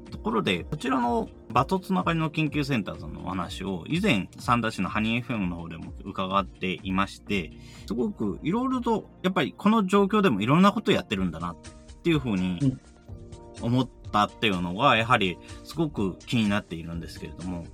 [0.09, 7.51] ところで、こちらのバトつながりの研究センターさんのお話を以前、三田市のハニー FM の方でも伺っていまして、
[7.87, 11.57] すごくいろいろと、やっぱりこの状況でもいろんなことやってるんだなっ
[12.03, 12.77] ていうふうに
[13.61, 17.65] 思ったっていうのが、やはりすごく気になっているんですけれども、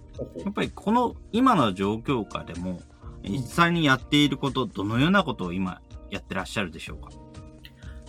[0.43, 2.81] やっぱりこの今の状況下でも、
[3.23, 7.09] 実際にやっていること、どのようなことを今やってらっしゃるでしょうか？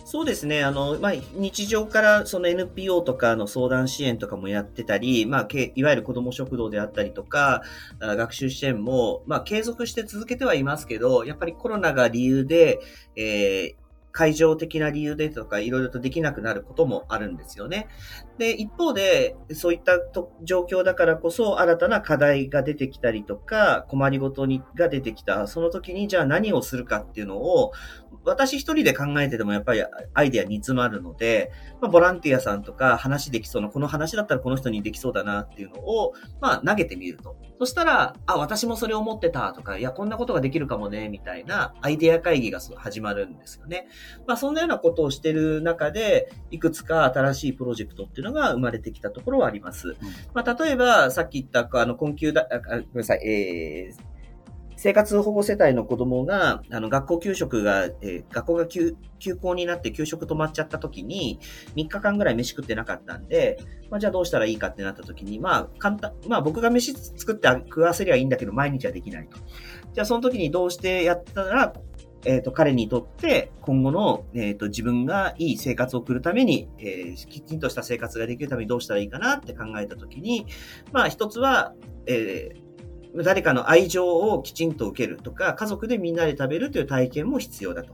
[0.05, 0.63] そうですね。
[0.63, 7.61] あの、まあ、日常からその NPO とかの相談支援とかもやってたり、まあ、いわゆる子ども食堂であったりとか、
[7.99, 12.79] 学習支援も、まあ、継続して続けてはいますけど、やっぱりコロナが理由で、
[13.17, 13.86] えー
[14.17, 17.87] 会場的な理由でとか、いろいろとできなくなることもあるんですよね。
[18.39, 19.99] で、一方で、そういった
[20.41, 27.73] 状況だからこそ、新たな課題が出てきたりとか、困りごとにが出てきた、その時に、じゃあ何をするかっていうのを、
[28.23, 29.81] 私一人で考えててもやっぱり
[30.13, 37.37] アイデア煮詰まるので、まあ、ボランティアさんとか話できそうな、この話だったらこの人にできそうだなっていうのを、まあ投げてみると。
[37.59, 43.87] そしたら、あ、私もそれ思ってたとか、いや、こんなことができるかもね、みたいなアイデア会議が始まるんですよね。
[44.27, 49.89] まあそんなようなことをしてる中で、いくつか新しいプロジェクトっていうのが生まれてきたところはあります。
[49.89, 49.95] うん、
[50.33, 54.16] まあ例えば、さっき言った、あの、困窮だ、あごめんなさい、えー、
[54.77, 58.95] 生活保護世帯の子供が、あの、学校給食が、えー、学校が休
[59.41, 61.39] 校になって給食止まっちゃった時に、
[61.75, 63.57] 3日間ぐらい飯食ってなかったんで、
[63.89, 69.37] まあ、じゃあどうしたらいいかってなった時に、まあ、簡単、まあ、僕が飯作って食わせりゃいいんだけど、毎日はできないと。
[69.93, 71.73] じゃあ、その時にどうしてやったら、
[72.25, 80.45] えっ、ー、と、彼にとって今後の、えっ、ー、と、自分がいい生活を送るために、えー、きちんとした生活ができるためにどうしたらいいかなって考えたときに、
[80.91, 81.73] まあ、一つは、
[82.05, 82.66] えー、
[83.23, 87.93] 誰かの愛情をきちんと受けるとか、家族でみんなで食べるという体験も必要だと。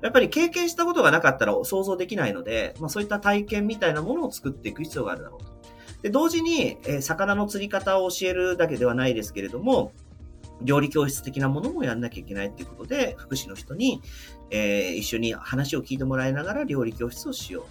[0.00, 5.52] やっぱり経験したことがなかったら想像できないので、まあ、そういった体験みたいなものを作っていく必要があるだろうと。
[6.02, 9.92] で、同時に、えー、魚の釣り方を教えるだけではないですけれども、
[10.62, 14.00] 料理教室的なものもやんなきゃいけないっていうことで、福祉の人に、
[14.50, 17.66] えー、一緒に話を聞いてもらいながら料理教室をしよ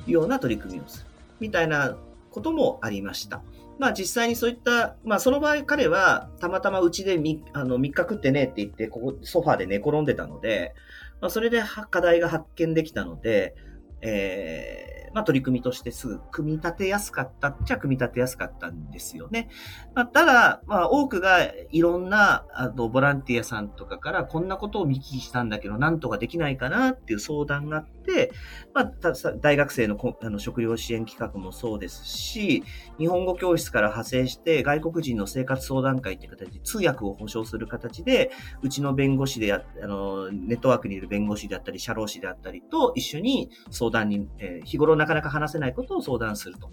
[0.00, 1.06] うというような取り組みをする。
[1.40, 1.96] みたいな
[2.30, 3.42] こともありました。
[3.80, 10.74] まあ実際にそういった、まあその場合彼はたまたまうちでみあの3日食ってねって言って、ここソファーで寝転んでたので、
[11.22, 13.54] まあそれで課題が発見できたので、
[14.02, 19.48] えーまあ、取り組みとしてすぐ組み立てやすかったっちゃ組み立てやすかったんですよね。
[19.94, 28.32] まあ、ただ、まあ、多くがいろんな、あの、ボランティアさんとかからこんなことを見聞きしたんだけど、なんとかできないかなっていう相談があって、
[28.74, 28.92] まあ、
[29.40, 32.62] 大学生のあの食料支援企画もそうですし、
[32.98, 38.30] 日本語教室から派生して外国人の生活相談会っていう形で通訳を保証する形で、
[38.62, 46.70] うちの弁護士であ、あの、ネットワークにいる弁護士であったり、社労士であったりと一緒に相談に、えー、日頃なかなか話せないことを相談すると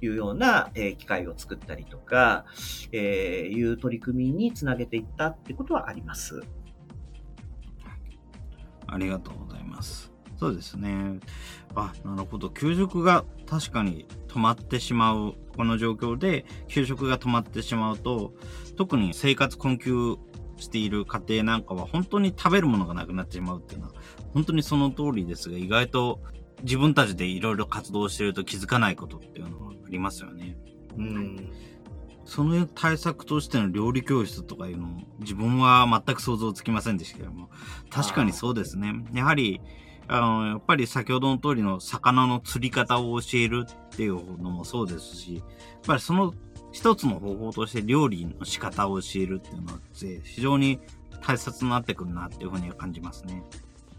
[0.00, 2.46] いうような、えー、機会を作ったりとか、
[2.92, 6.40] えー、いう取り組みにつなげていったってことはあります。
[8.86, 10.10] ありがとうございます。
[10.38, 11.18] そうですね。
[11.74, 12.48] あ、なるほど。
[12.48, 18.32] 給食が確かに止まってしまう、この状況で給食が止まってしまうと、
[18.76, 20.16] 特に生活困窮
[20.56, 23.92] している家庭なんかは本当に食べるものがなくなってしまうっていうのは、
[24.32, 26.20] 本当にその通りですが、意外と
[26.62, 30.56] 自分たちでいろいろ活動してると気づかないことっていうのはありますよね。
[30.96, 31.52] うん。
[32.24, 37.48] その対策としての料理教室とかいうの自分は全く想像つきませんでしたけども、
[37.90, 38.92] 確かにそうですね。
[39.14, 39.62] やはり、
[40.08, 45.44] あの、やっぱり先ほどの通りの魚の釣り方を教えるっていうのもそうですし、やっ
[45.86, 46.34] ぱりその
[46.70, 49.80] 一つの方法として料理の仕方を教えるっていうのは
[50.24, 50.80] 非常に
[51.22, 53.42] 大切になってくるなっていうふうには感じますね。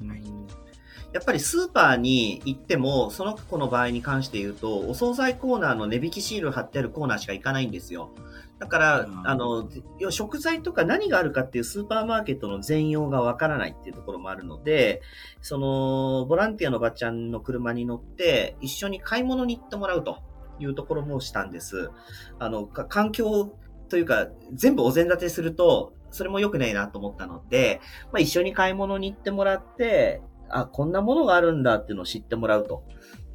[0.07, 0.68] はい
[1.11, 8.11] やっぱりスーパーに行っても、その子の場合に関して言うと、お惣菜コーナーの値引きシール貼ってあるコーナーしか行かないんですよ。
[8.59, 9.69] だから、うんあの、
[10.11, 15.01] 食材とか何があるかっていうスーパーマーケットの全容がわからないっていうところもあるので、
[15.41, 20.19] その、ボランティアのばちゃんの車に乗って、一緒に買い物に行ってもらうと
[20.59, 21.89] いうところもしたんです。
[22.37, 23.55] あの、か環境
[23.87, 32.83] というか、全部お膳立てすると、それも良くないなと思ったので、まあ、一緒に買い物に行ってもらって、あ、こんなものがあるんだっていうのを知ってもらうと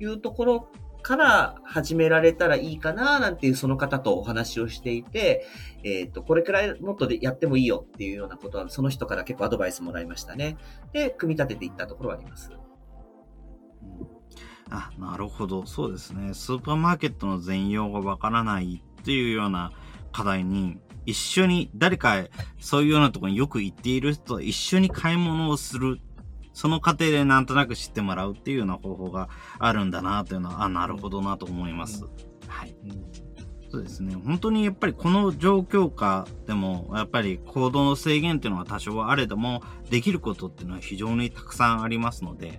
[0.00, 0.68] いうところ
[1.05, 5.46] から始められたらいいかななんていうその方とお話をしていて、
[5.85, 10.57] えっ、と、これくらいもっとでやってもいいよっていうようなことは、その人から結構アドバイスもらいましたね。
[10.92, 12.50] で、組み立てていったところはあります。
[14.70, 15.66] あ、なるほど。
[15.66, 16.33] そうですね。
[16.33, 19.72] スーパーマーケットの全容がわからないっていうような
[20.11, 22.24] 課題に、一緒に、誰か
[22.59, 26.00] そういうようなところによく行っている人と一緒に買い物をする。
[26.55, 32.05] その過程でなんとなく知ってもらうっていうような方法があるんだなというのは、あ、なるほどなと思います。
[32.47, 32.75] はい。
[33.71, 34.14] そうですね。
[34.14, 42.57] 本当にやっぱりこの状況下でも、やっぱり行動の制限っていうのは多少あれども、できることっていうのは非常にたくさんありますので、やっ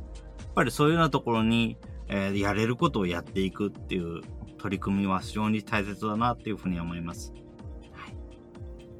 [0.53, 1.77] ぱりそういうようなところに、
[2.08, 4.21] えーやれることをやっていくっていう
[4.58, 7.34] 取り組みは非常に大切だなっていうふうに思います。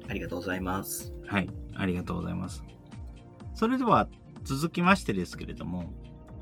[0.08, 1.12] ありがとうございます。
[1.26, 1.50] はい。
[1.74, 2.64] ありがとうございます。
[3.54, 4.08] それでは
[4.46, 5.92] 続きましてですけれども、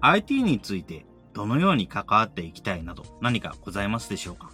[0.01, 4.53] IT についてどのように関わっていきたいなど何かございますでしょうか？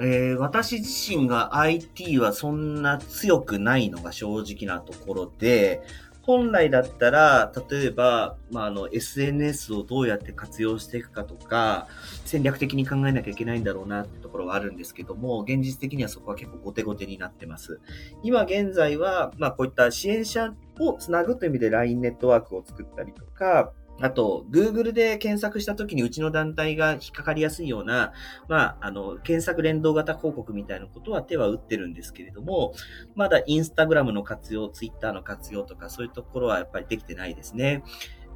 [0.00, 5.82] えー私自身が IT はそんな強くないのが正直なところで、
[6.30, 11.88] 本来だったら、例えば、まあ、あの、SNS をどうやって活用していくかとか、
[12.24, 17.80] 戦略的に考えなきゃいけないんだろうなってところはあるんですけども、現実的にはそこは結構後手後手になってます。
[18.22, 28.12] 今現在は、まあ、こういった支援者をつなぐという意味で LINE ネットワークを作ったりとか、あと、Google で検索した時にうちの団体が引っかかりやすいような、
[28.48, 32.72] まあ、あの、検索連動型広告みたいなことは手は打ってるんですけれども、
[33.14, 37.82] まだインスタグラムの活用、ツイッターの活用とか、そういうところはやっぱりできてないですね。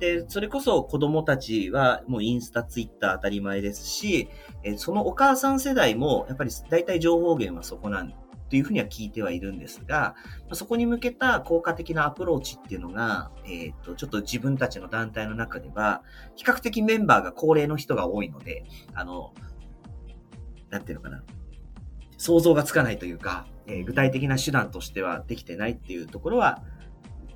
[0.01, 4.29] で、それこそ子供たちはもうインスタ、ツイッター当たり前ですし、
[4.63, 8.13] えそのお母さん世代もやっぱり大体情報源はそこなん
[8.55, 10.15] というふうには聞いてはいるんですが、
[10.53, 16.05] そこに向けた効果的なアプローチっていうのが、えっ、と、ちょっと自分たちの団体の中では、
[16.37, 18.65] 比較的メンバーが高齢の人が多いので、
[18.95, 19.35] あの、
[20.71, 21.25] なんていうのかな。
[22.17, 26.63] 想像がつかないというか、えー具体的な手段としてはできてないっていうところは、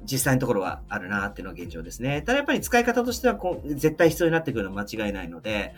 [0.05, 2.23] 実際のところはあるなっていうのが現状ですね。
[2.23, 5.75] ただやっぱり使い方としてはこう絶対必要になってくるのは間違いないので、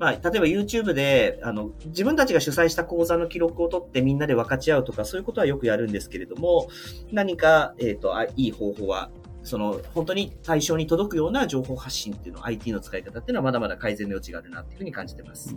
[0.00, 6.68] まあ、例えば YouTube で、あの、自分たちが主催した講座の記録を取ってみんなで分かち合うとか、そういうことはよくやるんですけれども、
[7.12, 9.10] 何か、えっ、と、あいい方法は、
[9.42, 15.54] その、本当に対象に届くような情報発信っていうの、IT の使い方っていうのはまだまだ改善の余地があるなっていうふうに感じてます。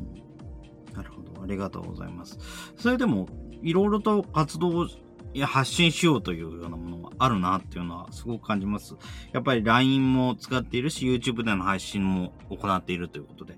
[0.93, 1.41] なるほど。
[1.41, 2.38] ありがとうございます。
[2.78, 3.28] それでも、
[3.62, 4.89] いろいろと活動
[5.39, 8.95] や発信しようというようなものがあるなっていうのはすごく感じます。
[9.31, 13.57] やっぱり LINE も使っているし、YouTube での配信も行っているということで、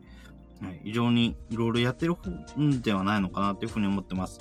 [0.61, 2.31] はい、非常にいろいろやってる方
[2.81, 4.39] ではないのかなというふうに思ってます。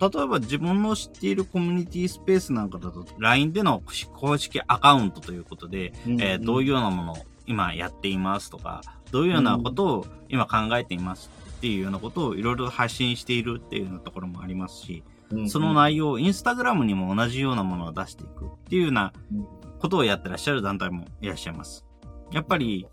[0.00, 3.82] 例えば自分の知っているコミュニティスペースなんかだと、LINE での
[4.14, 7.16] 公式アカウントということで、えーどういうようなものを
[7.46, 19.46] 今やっていますとか、どういうようなことを今考えていますっていうようなことをいろいろ発信しているっていうようなところもありますし、うんその内容をインスタグラムにも同じようなものを出していくっていうようなうん。
[19.78, 21.84] ことをやってらっしゃる団体もいらっしゃいます。
[22.32, 22.88] やっぱり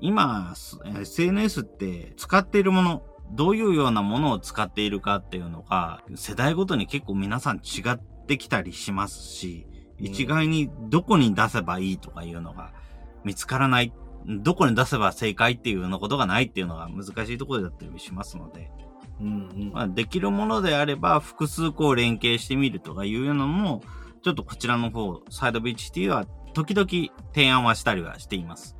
[0.00, 9.66] 今、す SNS って使っているもの、どういうようなものを使っているかっていうのが、世代ごとに結構皆さん違ってきたりしますし、
[9.98, 10.06] うん。
[10.06, 12.72] 一概にどこに出せばいいとかいうのが
[13.24, 13.92] 見つからない、
[14.26, 18.70] どこに出せば正解っていうようなことがないっていうのが難しいところだったりしますので、
[19.20, 23.82] うんうんまあ、できるものであれば複数個連携してみるとかいうのも、
[24.22, 26.88] ちょっとこちらの方、サイドビーチ T は時々
[27.34, 28.76] 提案はしたりはしています。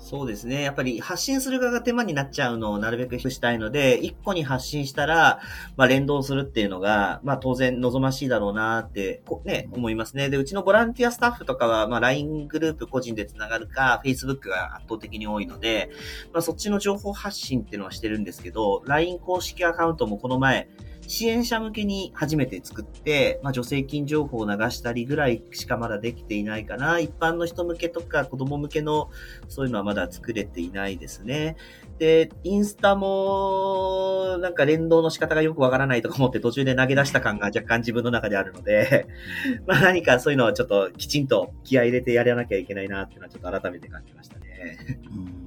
[0.00, 0.62] そうですね。
[0.62, 5.40] やっぱり発信する側が手間になっちゃうのをなるべくしたいので、一個に発信したら、
[5.76, 10.30] まあ連動するっていうのが、まあ当然望ましいだろうなって、ね、思いますね。
[10.30, 15.90] で、うちのボランティアスタッフとかは、まあ LINE グループ個人でつながるか、Facebook が圧倒的に多いので、
[16.32, 20.68] まあそっちの情報発信っていうのはしてるんですけど、LINE 公式アカウントもこの前、
[21.10, 27.00] 支援者向けに初めて作って、まあ、助成金情報を流したりぐらいしかまだできていないかな。
[27.00, 29.10] 一般の人向けとか子供向けの
[29.48, 31.56] そういうのはまだ作れていないですね。
[31.98, 39.08] で、インスタも、なんか連動の仕方がよくわからないとか思って途中で投げ出した感が若干自分の中であるので、
[39.66, 45.00] まあ何かそういうのはちょっときちんと気合入れてやらなきゃいけないなっていうのはちょっと改めて感じましたね。
[45.12, 45.39] うん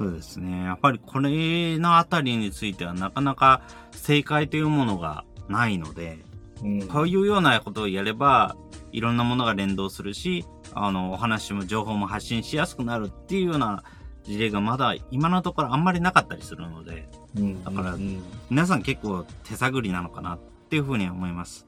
[0.00, 0.64] そうですね。
[0.64, 3.60] やっぱりこれのあたりについてはなかなか
[3.92, 6.20] 正解というものがないので、
[6.64, 6.88] うん。
[6.88, 8.56] こういうようなことをやれば、
[8.92, 13.84] いろんなものが連動するし、あの、お話も情報も発信しやすくなるっていうような
[14.24, 17.62] 事例がまだ今のところあんまりなかったりするので、うん。
[17.62, 18.22] だからうん。
[18.48, 20.38] 皆さん結構手探りなのかなっ
[20.70, 21.66] ていうふうには思います。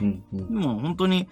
[0.00, 0.22] うん。
[0.32, 0.60] うん。
[0.60, 1.28] でも本当に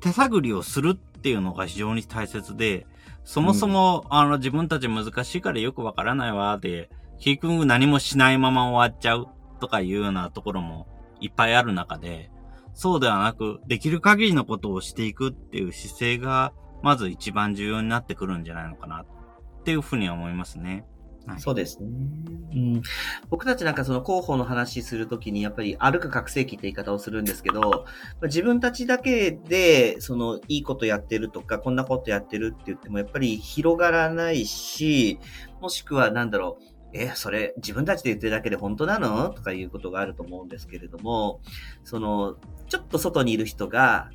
[0.00, 2.84] 手探りをするっていうのが非常に大切で、
[3.24, 9.28] そもそも、あの自分たち難しいからよくわからないわで、結局何もしないまま終わっちゃう
[9.60, 10.88] とかいうようなところも
[11.20, 12.30] いっぱいある中で、
[12.74, 16.52] そうではなく、できる限りのことをしていくっていう姿勢が、
[16.82, 19.04] まず一番重要になってくるんじゃないのかな
[19.60, 20.84] っていうふうには思いますね。
[21.26, 21.40] はい。
[21.40, 21.88] そうですね。
[22.54, 22.82] うん、
[23.30, 27.86] 僕たちなんかその広報の話するときにやっぱり歩く覚醒器って言い方をするんですけど、
[28.22, 35.18] 自分たちだけでそのいいことやってるとか、こんなことやってるって言ってもやっぱり広がらないし、
[35.60, 39.30] もしくはなんだろう、え、それ自分たちで言ってるだけで本当なの？
[39.30, 41.40] とかいうことがあると思うんですけれども、
[41.84, 42.36] その、
[42.68, 44.10] ちょっと外にいる人が、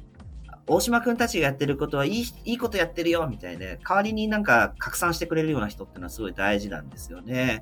[0.68, 3.65] 大島くんたちがやってることはいい、いいことやってるよ、みたいな。
[3.65, 7.61] 代わりになんか拡散してくれるような人ってのはすごい大事なんですよね。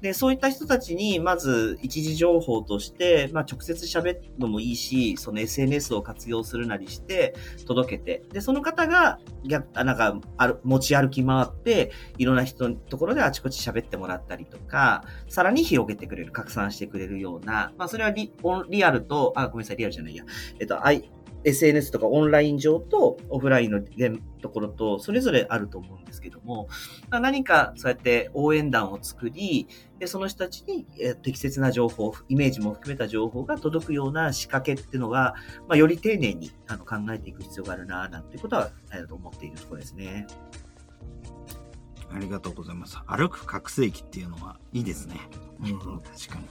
[0.00, 7.34] で、そういった人たちに、まず一時情報として、まあ直接喋るのもいいし、その SNS を活用するなりして、
[7.66, 8.22] 届けて。
[8.32, 18.32] で、その方が、逆、なんか、ある、持ち歩き回って、いろんな人のところであちこち喋ってもらったりとか、さらに広げてくれる、拡散してくれるような、まあそれはリ
[18.68, 20.24] リアルと、あ、ごめんなさい、リアルじゃないや。
[20.60, 20.86] えっと、
[21.46, 26.68] SNS とかオンライン上とオフラインの現ところとそれぞれあると思うんですけども、
[27.08, 29.68] まあ何かそうやって応援団を作り、
[30.00, 35.34] でその人たちにえー適切な情報、イメージも含めた情報が届くような仕掛けっていうのが、
[35.68, 38.70] まあ、より丁寧にあの考えていく必要があるな、なんてことは、
[39.10, 40.26] 思っているところですね。
[42.12, 42.98] ありがとうございます。
[43.06, 45.20] 歩く覚醒器っていうのはいいですね。
[45.60, 46.44] うん確かに。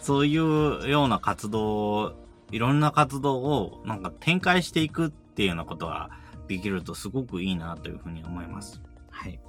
[0.00, 2.14] そういうような活動、
[2.50, 6.10] いろんな活動をなんか展開していくっていうようなことが
[6.48, 8.80] できるとすごくいいなというふうに思います。
[9.10, 9.40] はい。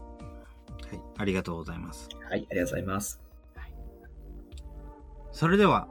[0.90, 1.02] はい。
[1.18, 2.10] ありがとうございます。
[2.30, 3.22] はい、ありがとうございます。
[5.32, 5.88] それでは、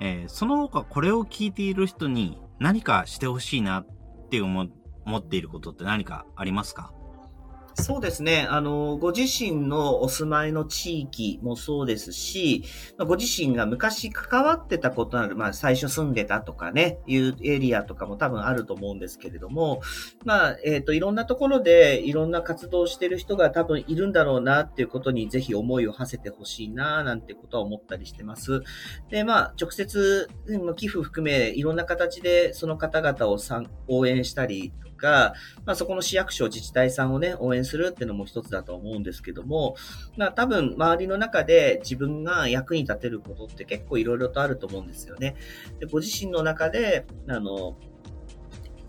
[0.00, 3.86] えーその他これを聞いている人に何かしてほしいなっ
[4.30, 4.68] て思
[5.04, 6.92] 思っていることって何かありますか？
[7.74, 8.46] そうですね。
[8.50, 12.64] あの、ご自身のお住まいの地域もそうですし、
[12.98, 19.80] ご自身が昔関わってたことなる、まあ最初住んでたとかね、いうエリアとかも多分あると思うんですけれども、
[20.24, 28.62] まあ、えっ、と、いろんなところでいろんな活動をしてる人が多分いるんだろうなっていうことにぜひ思いを馳せてほしいな、なんてことは思ったりしてます。
[29.08, 30.28] で、まあ、直接、
[30.76, 35.34] 寄付含め、いろんな形でその方々をさん応援したりか、
[35.66, 39.76] まあ、そこの市役所、自治体さんをね、応援するっていうのも一つだと思うんですけども、
[40.16, 45.34] まあ、多分、周りの中で自分が役に立てることって結構いろいろとあると思うんですよね。
[45.80, 47.76] で、ご自身の中で、あの、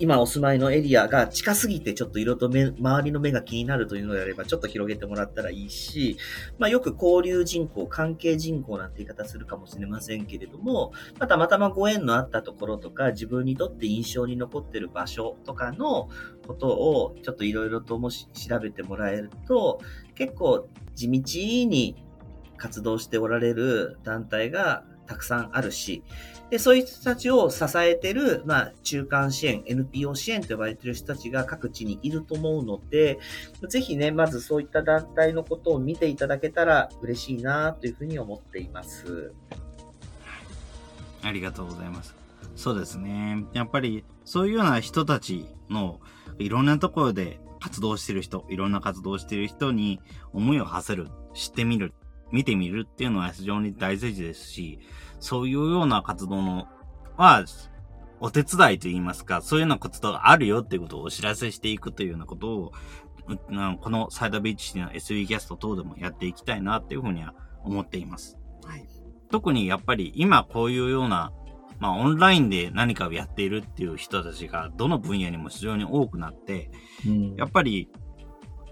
[0.03, 6.17] 今お住まいのエリアが近すぎてちょっといろいろと目周りの目が気になるというのであればちょっと広げてもらったらいいし、
[6.59, 16.09] まあよく交流人口、関係人口なんて言い方するかもしれませんけれども、またまたまご縁のあったところとか自分にとって印象に残ってる場所とかの
[16.45, 19.79] ことをちょっといろいろともし調べてもらえると、
[20.15, 21.21] 結構地道
[21.69, 21.95] に
[22.57, 26.03] 活動しておられる団体がたくさんあるし、
[26.53, 33.17] で、そういう人たちを支えてる、まあ、中間支援、NPO 支援と呼ばれてる人たちが各地にいると思うので、
[33.69, 39.33] ぜひね、まずそういった団体のことを見ていただけたら嬉しいなというふうに思っています。
[41.23, 42.13] ありがとうございます。
[42.55, 43.47] そうですね。
[43.53, 46.01] やっぱり、そういうような人たちの、
[46.37, 49.99] いろんなところで活動してる人、いろんな活動してる人に
[50.33, 51.95] 思いを馳せる、知ってみる、
[52.31, 54.77] 見てみるっていうのは非常に大事ですし、
[55.23, 56.67] そういうような活動の、
[57.15, 57.45] は、
[58.19, 62.71] お手伝いといいますか、そういうような活動があるよっていうことをお知らせしていくというようなことを、
[63.29, 68.37] ううんこのサイドビーチシティの SB キャスト等でもやっていきたいなっていうふうには思っています。
[68.65, 68.85] はい。
[69.31, 71.31] 特にやっぱり今こういうような、
[71.79, 76.69] まあオンラインで何かをやっているっていう人たちがどの分野にも非常に多くなって、
[77.37, 77.89] やっぱり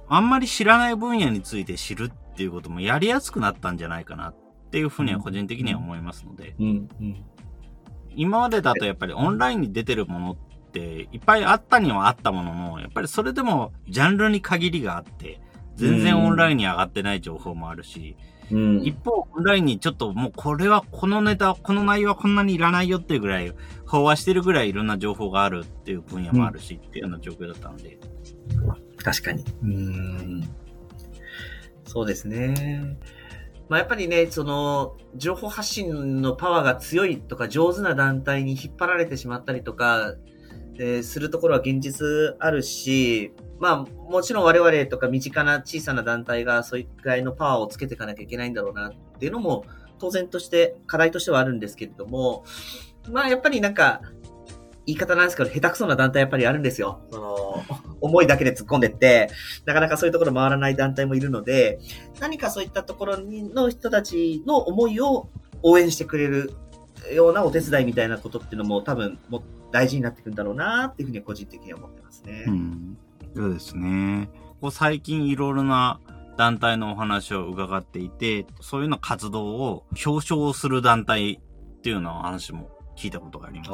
[0.09, 4.35] あんまり知らない分野について知るっていうこともやりやすくなったんじゃないかなっ
[4.71, 7.25] ていうふうには個人的には思いますので、うん、うん。
[8.15, 15.39] 今までだとやっぱりオンラインに出てるものっていっぱいあったにはあったものの、やっぱりそれでもジャンルに限りがあって、
[15.75, 18.15] 全然オンラインに上がってない情報もあるし、
[18.51, 18.83] うん。
[18.83, 23.53] 一方、オンラインにちょっともうこれは、このネタ、この内容はこんなにいらないよっていうぐらい、
[23.87, 27.97] 飽和してるぐらいいろんな情報があるっていう分野もあるし、っていうような状況だったので。
[29.03, 29.45] 確かに。
[29.63, 30.49] うん。
[31.85, 32.97] そうですね。
[33.71, 40.15] まあ、やっぱりね、その、情報発信のパワーが強いとか、上手な団体に引っ張られてしまったりとか、
[40.77, 49.63] えーするところは現実あるし、まあ、もちろん我々とか身近な小さな団体がそういうくらいのパワーをつけていかなきゃいけないんだろうなっていうのも、
[49.99, 52.43] 当然として、課題としてはあるんですけれども、
[53.09, 54.01] まあ、やっぱりなんか、
[54.85, 57.01] 言い方なんですけど、下手くそな団体やっぱりあるんですよ。
[57.11, 57.63] その、
[58.01, 59.29] 思いだけで突っ込んでって、
[59.65, 61.79] なかなかそういうところ回らない団体もいるので、
[62.19, 65.29] 何かそういったところにの人たちの思いを
[65.61, 66.53] 応援してくれる
[67.13, 72.45] ようなお手伝いみたいなことっていうのも多分も大事になってくるんだろうなっていうふうに個人的に思ってますね。
[72.47, 72.97] うん。
[73.35, 74.29] そうですね。
[74.33, 75.99] ここ最近いろいろな
[76.37, 82.69] 団体のお話を伺っていて、そういうような活動を表彰する団体っていうような話も
[83.01, 83.73] 聞いたことがありますし、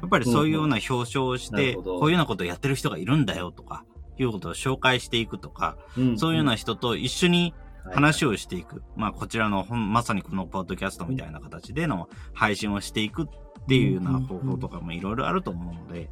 [0.00, 3.84] やっぱりそういうような表彰をして、なるほどこういうようなことをやってる人がいるんだよとか、
[4.18, 7.54] いうことを紹介していくとか、うんそういうような人と一緒に
[7.92, 8.82] 話を、をしていく。
[8.96, 13.26] まあ、こちらのまさにこのポッドキャストみたいな形での配信をしていくっ
[13.66, 16.08] ていうような方法とかもいろいろあると思うので、やっ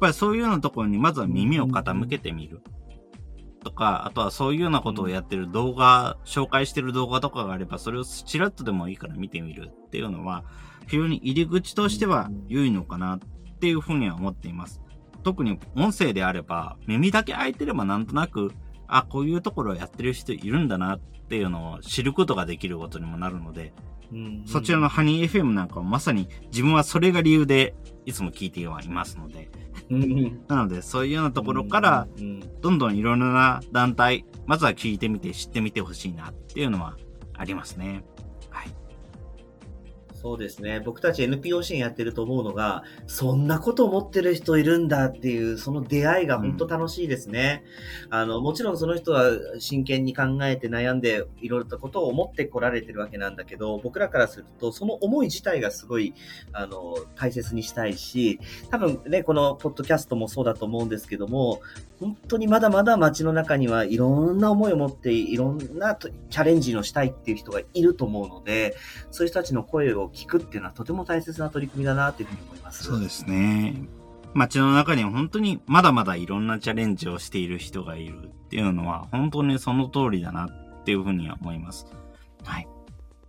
[0.00, 2.62] ぱりそういうようなところにまずは耳を傾けてみる。
[3.64, 10.44] とか、あとはそういうようなことをやってる動画、紹介してる動画とかがあれば、それをちらっとでもいいから見てみるっていうのは、
[10.86, 13.18] 非常に入り口としては良いのかなっ
[13.58, 14.80] ていうふうには思っています。
[15.22, 18.52] 特に音声であれば、耳だけ開いてればなんとなく、
[18.86, 23.72] あ、こういうところをやってる人いるんだなっていうのを知ることができることにもなるので、
[24.12, 27.74] うんそちらのハニー FM なんかはまさに自分はそれが理由で
[28.04, 29.50] いつも聞いてはいますので、
[29.90, 36.96] うんなのでそういうようなところから、うんどんどんいろいろな団体、まずは聞いてみて知ってみてほしいなっていうのは
[37.34, 38.04] ありますね。
[40.24, 40.34] はい。
[40.34, 40.80] そうですね。
[40.80, 47.62] 僕たち NPO 支援やってると思うのが、そんなこと思ってる人いるんだっていう、その出会いが本当楽しいですね。
[48.10, 56.14] あの、もちろんその人は真剣に考えて悩んで、いろいろなことを思ってこられてるわけなんだけど、僕らからすると、その思い自体がすごい、
[56.52, 61.60] あの、大切にしたいし、多分ね、このポッドキャストもそうだと思うんですけども、
[62.00, 68.76] 本当にまだまだ街の中にはいろんな思いを持って、いろんなとチャレンジのしたいっていう人がいると思うので、
[69.10, 72.84] そういう人たちの声を聞くっていうのはとても大切な取り組みだなというふうに思います。
[72.84, 73.86] そうですね。
[74.34, 81.86] 街の中には本当にまだまだいろんなチャレンジをしている人がいるっていうのは本当にその通りだなっていうふうには思います。
[82.42, 82.68] はい。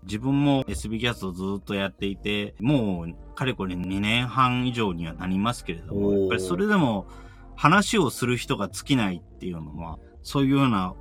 [0.03, 7.07] 自分も SB キャストずっとやっていて、もうかれこれ2年半以上にはなりますけれども、やっぱりそれでも
[7.55, 10.93] 話をする人が尽きないっていうのは、そういうような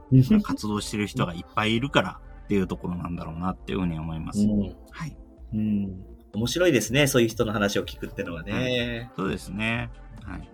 [0.43, 4.41] 活動してる人がいっぱいいるからっていうところなんだろうなっていうふうに思います。
[4.41, 4.61] うん
[4.91, 5.17] はい。
[5.55, 7.07] うん面白いですね。
[7.07, 9.13] そういう人の話を聞くってのはね。
[9.17, 9.89] そうですね。
[10.25, 10.49] はい。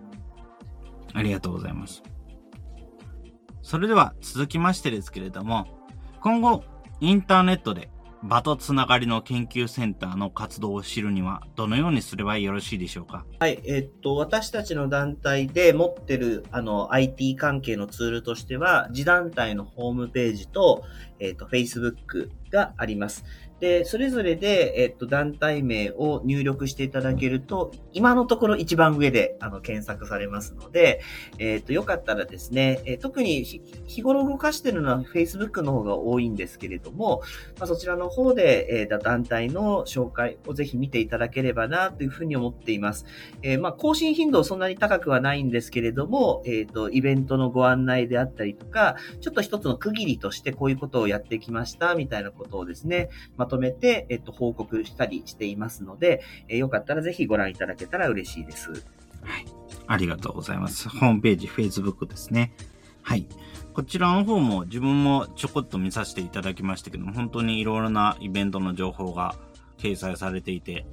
[1.13, 2.03] ありがとうございます。
[3.63, 5.67] それでは続きましてですけれども、
[6.21, 6.63] 今後、
[6.99, 7.89] インターネットで
[8.21, 13.25] 場とつながりの研究センターの活動を知るには、どのようにすればよろしいでしょうか？
[13.39, 13.59] はい。
[13.65, 20.83] えっと、私たちの団体で持ってる、あの、IT 関係のツールとしては、自団体のホームページと、
[21.19, 23.25] えっと、Facebook があります。
[23.61, 31.01] で、それぞれで、えっと、団体名を入力していただけると、今のところ一番上で、あの、検索されますので、
[31.37, 33.43] えっと、よかったらですね、え特に
[33.85, 37.21] 日頃動かしてるのは Facebook の方が多いんですけれども、
[37.59, 43.05] まあ、そちらの方で、えー団体の紹介をぜひ見ていただければな、というふうに思っています。
[43.41, 58.85] えーまあ、更新頻度そんなに高くはないんですけれども、えっ、と、イベントのご案内であったりとか、ちょっと一つの区切りとしてこういうことをやってきました、みたいなことをですね、まとめて、えっ、と、報告したりしていますので、えーよかったらぜひご覧いただけたら嬉しいです。
[59.87, 60.87] ありがとうございます。
[60.89, 62.53] ホームページ、Facebook ですね。
[63.01, 63.27] はい。
[63.73, 69.35] こちらの方も自分もちょこっと見させていただきましたけども、本当にいろいろなイベントの情報が
[69.77, 70.85] 掲載されていて、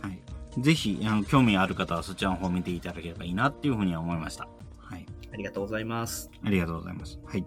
[0.00, 0.20] はい。
[0.62, 4.48] ぜひ、あの、興味ある方はそちらの方を見ていただければいいなっていうふうには思いました。
[4.78, 5.04] はい。
[5.32, 6.30] ありがとうございます。
[6.44, 7.18] ありがとうございます。
[7.26, 7.44] はい。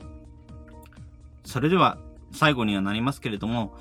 [1.45, 1.97] それでは、
[2.31, 3.75] 最後にはなりますけれども、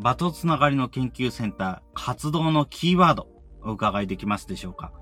[0.00, 3.28] 場とつながりの研究センター活動のキーワード、
[3.62, 4.92] お伺いできますでしょうか？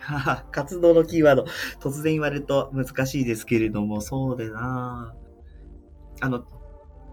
[0.50, 1.44] 活動のキーワード、
[1.80, 5.14] 突然言われると難しいですけれども、そうでな。
[6.20, 6.44] あの、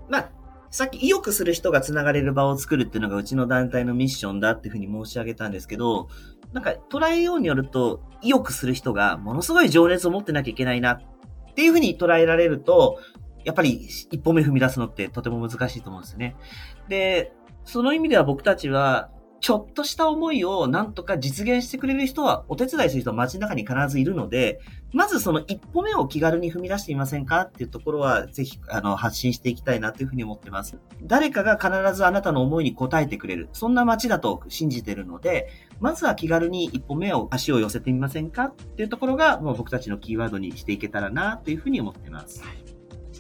[0.10, 0.32] まあ、
[0.72, 6.08] さっき意欲する人が繋がれる場を作るっていうのがうちの団体のミッションだっていうふうに申し上げたんですけど、
[6.54, 13.00] なんか捉えようによると、意欲する人がものすごい情熱を持ってなきゃいけないなっていうふうに捉えられると、
[13.44, 13.72] やっぱり
[14.12, 16.36] 一歩目踏み出すのってとても難しいと思うんですよね。
[16.92, 17.32] で、
[17.64, 24.60] その意味では僕たちは、ちょっとした思いをなんとか実現してくれる人は、お手伝いする人は街中に必ずいるので、
[24.94, 30.78] まずその一歩目を気軽に踏み出してみませんかっていうところは、ぜひ、あの、発信していきたいなというふうに思ってます。
[31.02, 33.50] 誰かが必ずあなたの思いに応えてくれる。
[33.54, 35.48] そんな街だと信じてるので、
[35.80, 42.44] まずは気軽に一歩目を足を寄せてみませんかっていうところが、もう僕たちのキーワードにしていけたらなというふうに思ってます。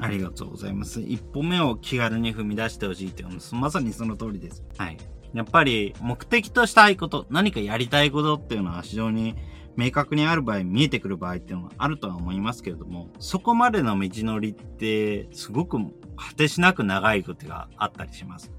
[0.01, 0.99] ありがとうございます。
[0.99, 4.63] 一歩目を気軽に踏み出してほしいっていうのはまさにその通りです。
[4.77, 4.97] はい。
[5.33, 9.35] やっぱり目的としたいこと、何かやりたいことっていうのは非常に
[9.77, 15.77] 明確にある場合、見えてくる場合っていうのはあるとは思いますけれども、そこまでの道のりってすごく
[16.17, 18.51] 果てしなく長いことがあったりします。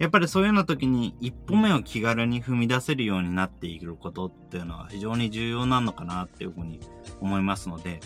[0.00, 6.80] やっぱりそういうような時に一歩目を気軽に踏み出せるようになっていることっていうのは非常に重要なのかなっていうふうに
[7.20, 8.00] 思いますので、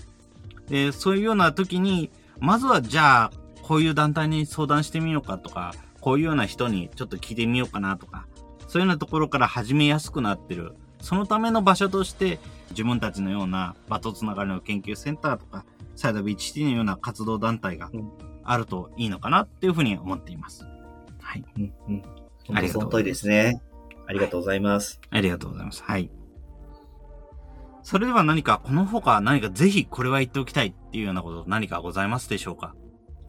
[0.69, 2.11] で、そういうような時に、
[2.45, 3.31] まずはじゃあ、
[3.63, 8.27] こういう団体に相談してみようかとか、こういうような人にちょっと聞いてみようかなとか、
[8.69, 10.75] そういうようなところから始めやすくなってる。
[11.01, 12.39] そのための場所として、
[12.71, 15.65] 自分たちのようなバトつながりの研究センターとか、
[15.97, 17.91] サイドビーチシティのような活動団体が
[18.43, 20.67] あるといいのかなっていうふうに思っています。
[21.23, 21.45] はい。
[21.57, 22.03] うんうん。
[22.55, 23.05] ありがとうございます。
[23.05, 23.63] ですね。
[24.07, 25.21] ありがとうございます、はい。
[25.21, 25.83] ありがとうございます。
[25.83, 26.11] はい。
[27.85, 32.75] それでは何か、この他何かぜひこれは言っておきたいっていうようなこと何かございますでしょうか？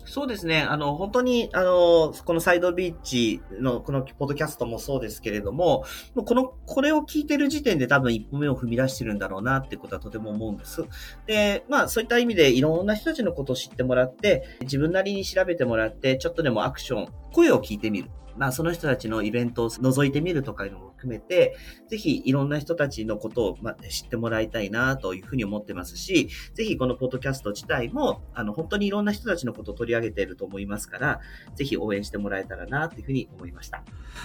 [0.05, 0.61] そうですね。
[0.61, 5.83] あの、本当に、あの、このサイドビーチの、このポッドキャストもそうですけれども、
[6.13, 10.85] もうこの、これを聞いてる時点で多分一歩目を踏み出してるんだろうなってことはとても思うんです。
[11.25, 18.09] で、まあそういった意味でいろんな人たちのことを知ってもらって、自分なりに調べてもらって、ちょっとでもアクション、声を聞いてみる。
[18.37, 21.55] まあ、その人たちのイベントを覗いてみるとかいうのも含めて、
[21.87, 31.19] ぜひいろんな人たちのことを、ま、知ってもらいたいなというふうに思ってますし、ぜひこのポッドキャスト自体も、あの、本当にいろんな人たちのことを取り上げていると思いますから、
[31.55, 33.83] ぜひ応援してもらえたらなというふうに思いました。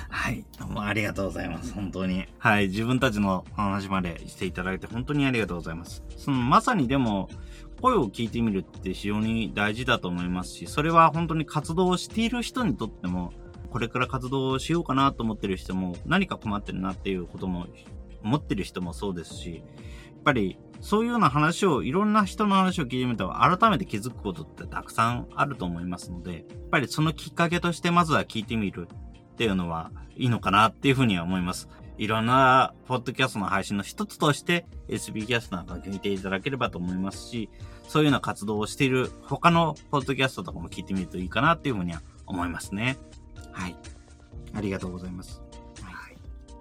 [0.09, 0.45] はい。
[0.59, 1.75] どうもありがとうございます。
[1.75, 2.27] 本当に。
[2.39, 2.69] はい。
[2.69, 6.03] 自分たちの話までしていただいて本当にありがとうございます。
[6.17, 7.29] その、まさにでも、
[7.81, 13.33] 声を聞いてみるって非常に大事だと思いますし、それは本当に活動をしている人にとっても、
[13.71, 17.67] これから活動しようかなと思ってる人も、何か困ってるなっていうことも、
[18.23, 19.61] 思ってる人もそうですし、や
[20.21, 28.89] っぱり、そういうような話を、いろんな人の話を聞いてみたら、改めて気づくことってたくさんあると思いますので、やっぱりそのきっかけとしてまずは聞いてみる
[29.33, 31.69] っていうのはいいのかなっていうふうには思います。
[31.97, 37.51] いろんなポッドキャストの配信の一つとして SB キャストなんか聞いていただければと思いますし、
[37.89, 42.97] そういうような活動をしている他のポッドキャストとかも聞いてみるといいかなっていうふうには思いますね。
[43.53, 43.77] はい。
[44.55, 45.43] ありがとうございます。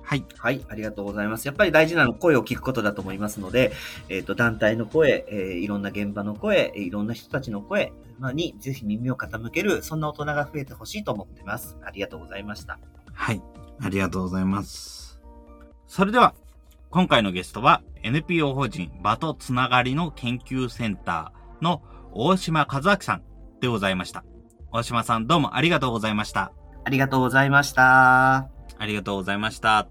[0.09, 0.25] はい。
[0.39, 0.65] はい。
[0.67, 1.45] ありがとうございます。
[1.45, 3.71] やっぱり大事なの声を聞くことだと思いますので、
[4.09, 7.93] えっ、ー、と、団体の声、えー、いろんな現場の声、いろんな人たちの声
[8.33, 11.77] にぜひ耳を傾ける、そんな大人が増えてほしいと思ってます。
[11.83, 12.79] ありがとうございました。
[13.13, 13.43] はい。
[13.79, 15.21] ありがとうございます。
[15.85, 16.33] それでは、
[16.89, 21.83] 今回のゲストは NPO 法人場とつながりの研究センターの
[22.13, 23.23] 大島和明さん
[23.61, 24.23] でございました。
[24.71, 26.51] 大島さんどうもありがとうございました。
[26.89, 28.49] ありがとうございました。
[28.79, 29.87] ありがとうございました。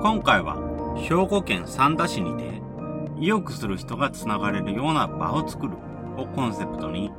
[0.00, 0.56] 今回は
[0.98, 2.62] 兵庫県三田市にて
[3.18, 5.72] 意欲する人がつながれるような場を作る
[6.16, 7.10] をコンセプトに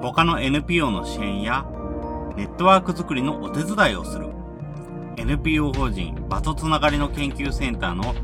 [0.00, 1.66] 他の NPO の支援や
[2.38, 4.28] ネットワーク作りのお手伝いをする
[5.18, 8.14] NPO 法人場とつながりの研究センターの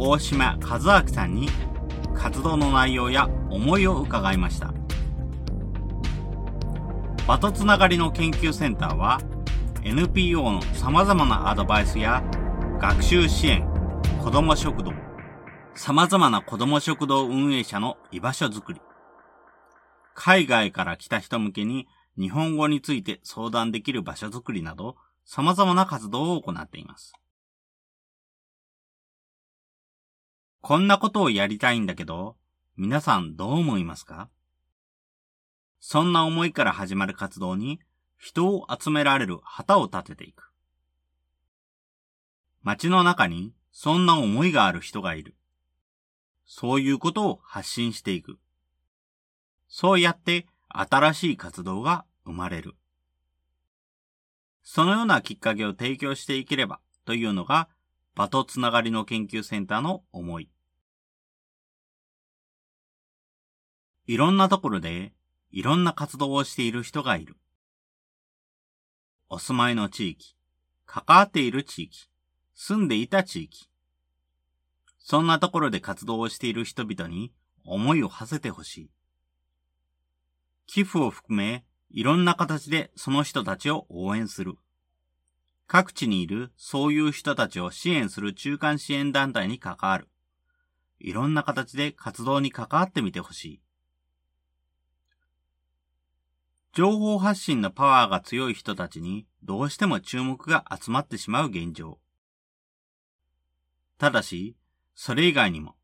[0.00, 1.48] 大島和明さんに
[2.14, 4.72] 活動の内容や思いを伺いました。
[7.26, 9.20] 場とつながりの研究センターは
[9.82, 12.22] NPO の様々なアドバイスや
[12.80, 13.68] 学習支援、
[14.22, 14.92] 子ども食堂、
[15.74, 18.80] 様々な子ども食堂運営者の居場所づくり、
[20.14, 24.94] 海外から来た人向けに日本語について相談できる場所づくりなど
[25.24, 27.14] 様々な活動を行っています。
[30.60, 32.36] こんなことをやりたいんだけど、
[32.76, 34.28] 皆さんどう思いますか？
[35.80, 37.80] そんな思いから始まる活動に
[38.16, 40.50] 人を集められる旗を立てていく。
[42.62, 45.36] 街の中にそんな思いがある人がいる。
[46.44, 48.38] そういうことを発信していく。
[49.68, 52.74] そうやって新しい活動が生まれる。
[54.64, 57.68] そのようなきっかけを提供していければというのが、
[58.18, 60.50] 場とつながりの研究センターの思い。
[64.08, 65.12] いろんなところで
[65.52, 67.36] いろんな活動をしている人がいる。
[69.28, 70.34] お住まいの地域、
[70.84, 72.08] 関わっている地域、
[72.56, 73.70] 住んでいた地域。
[74.98, 77.32] そんなところで活動をしている人々に
[77.64, 78.90] 思いを馳せてほしい。
[80.66, 84.56] 寄付を含め、いろんな形でその人たちを応援する。
[85.68, 90.08] 各地にいるそういう人たちを支援する中間支援団体に関わる。
[90.98, 93.60] いろんな形で活動に関わってみてほしい。
[96.72, 101.98] 情報発信のパワーが強い人たちにどうしても注目が集まってしまう現状。
[103.98, 104.56] ただし、
[104.94, 105.76] それ以外にも、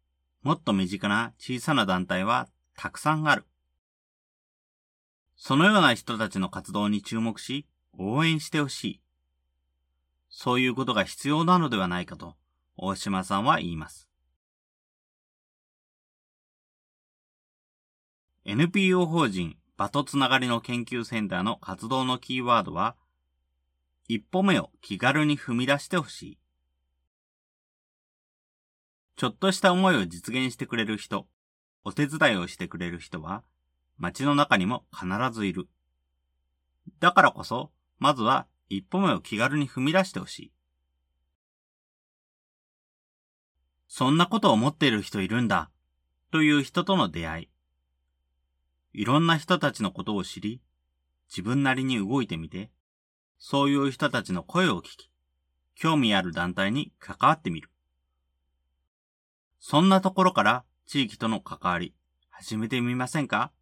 [0.42, 3.44] もっと身近な小さな団体はたくさんある。
[5.36, 9.03] そのような人たちの活動に注目し、応援してほしい。
[10.36, 12.34] そういうことが必要なのではないかと、
[12.76, 14.08] 大島さんは言います。
[18.44, 22.96] NPO 法人場とつながりの研究センターの活動のキーワードは、
[24.08, 26.38] 一歩目を気軽に踏み出してほしい。
[29.14, 31.28] ちょっとした思いを実現してくれる人、
[31.84, 33.44] お手伝いをしてくれる人は、
[33.98, 35.68] 街の中にも必ずいる。
[36.98, 37.70] だからこそ、
[38.00, 40.52] まずは一歩目を気軽に踏み出してほしい。
[43.88, 45.70] そんなことを思っている人いるんだ、
[46.32, 47.48] という人との出会い。
[49.02, 50.60] いろんな人たちのことを知り、
[51.28, 52.70] 自分なりに動いてみて、
[53.38, 55.10] そういう人たちの声を聞き、
[55.74, 57.70] 興味ある団体に関わってみる。
[59.60, 61.94] そんなところから地域との関わり、
[62.30, 63.52] 始めてみませんか？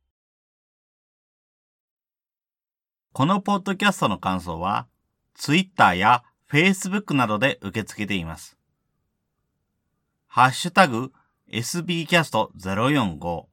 [3.13, 4.89] このポッドキャストの感想は、
[5.35, 8.57] Twitter や Facebook などで受け付けています。
[10.27, 11.13] ハッシュタグ
[11.51, 13.45] sbcast045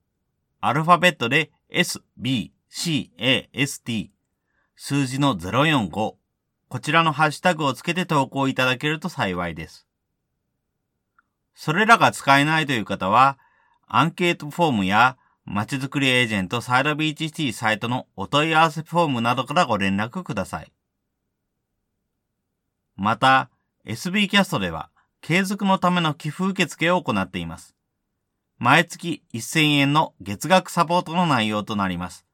[0.61, 4.11] アルファベットで S, B, C, A, S, T
[4.75, 5.89] 数字の045
[6.69, 9.87] こちらのハッシュタグをつけて投稿いただけると幸いです。
[11.55, 13.39] それらが使えないという方は、
[13.87, 20.71] アンケートフォームやまちづくりエージェントサイドビーチシティサイトのお問い合わせフォームなどからご連絡ください。
[22.99, 23.49] また、
[23.85, 24.89] SB キャストでは
[25.21, 27.73] 継続のための寄付受付を行っています。
[28.57, 32.25] 毎月1000円の月額サポートの内容となります。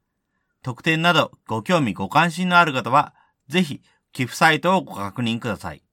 [0.62, 3.14] 特典などご興味ご関心のある方は、
[3.48, 3.80] ぜひ
[4.12, 5.84] 寄付サイトをご確認ください。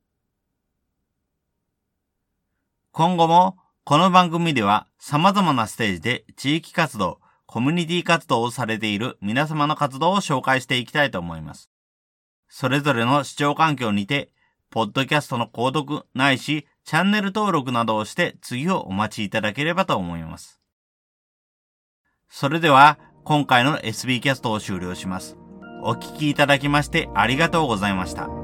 [2.92, 11.70] 今後もこの番組では様々なステージで地域活動、コミュニティ活動をされている皆様の活動を紹介していきたいと思います。
[12.50, 14.33] それぞれの視聴環境にて、
[14.74, 20.60] ポッドキャストの購読ないしチャンネル登録などをして次をお待ちいただければと思います。
[22.28, 25.38] それでは今回の SB キャストを終了します。
[25.84, 28.43] お聞きいただきましてありがとうございました。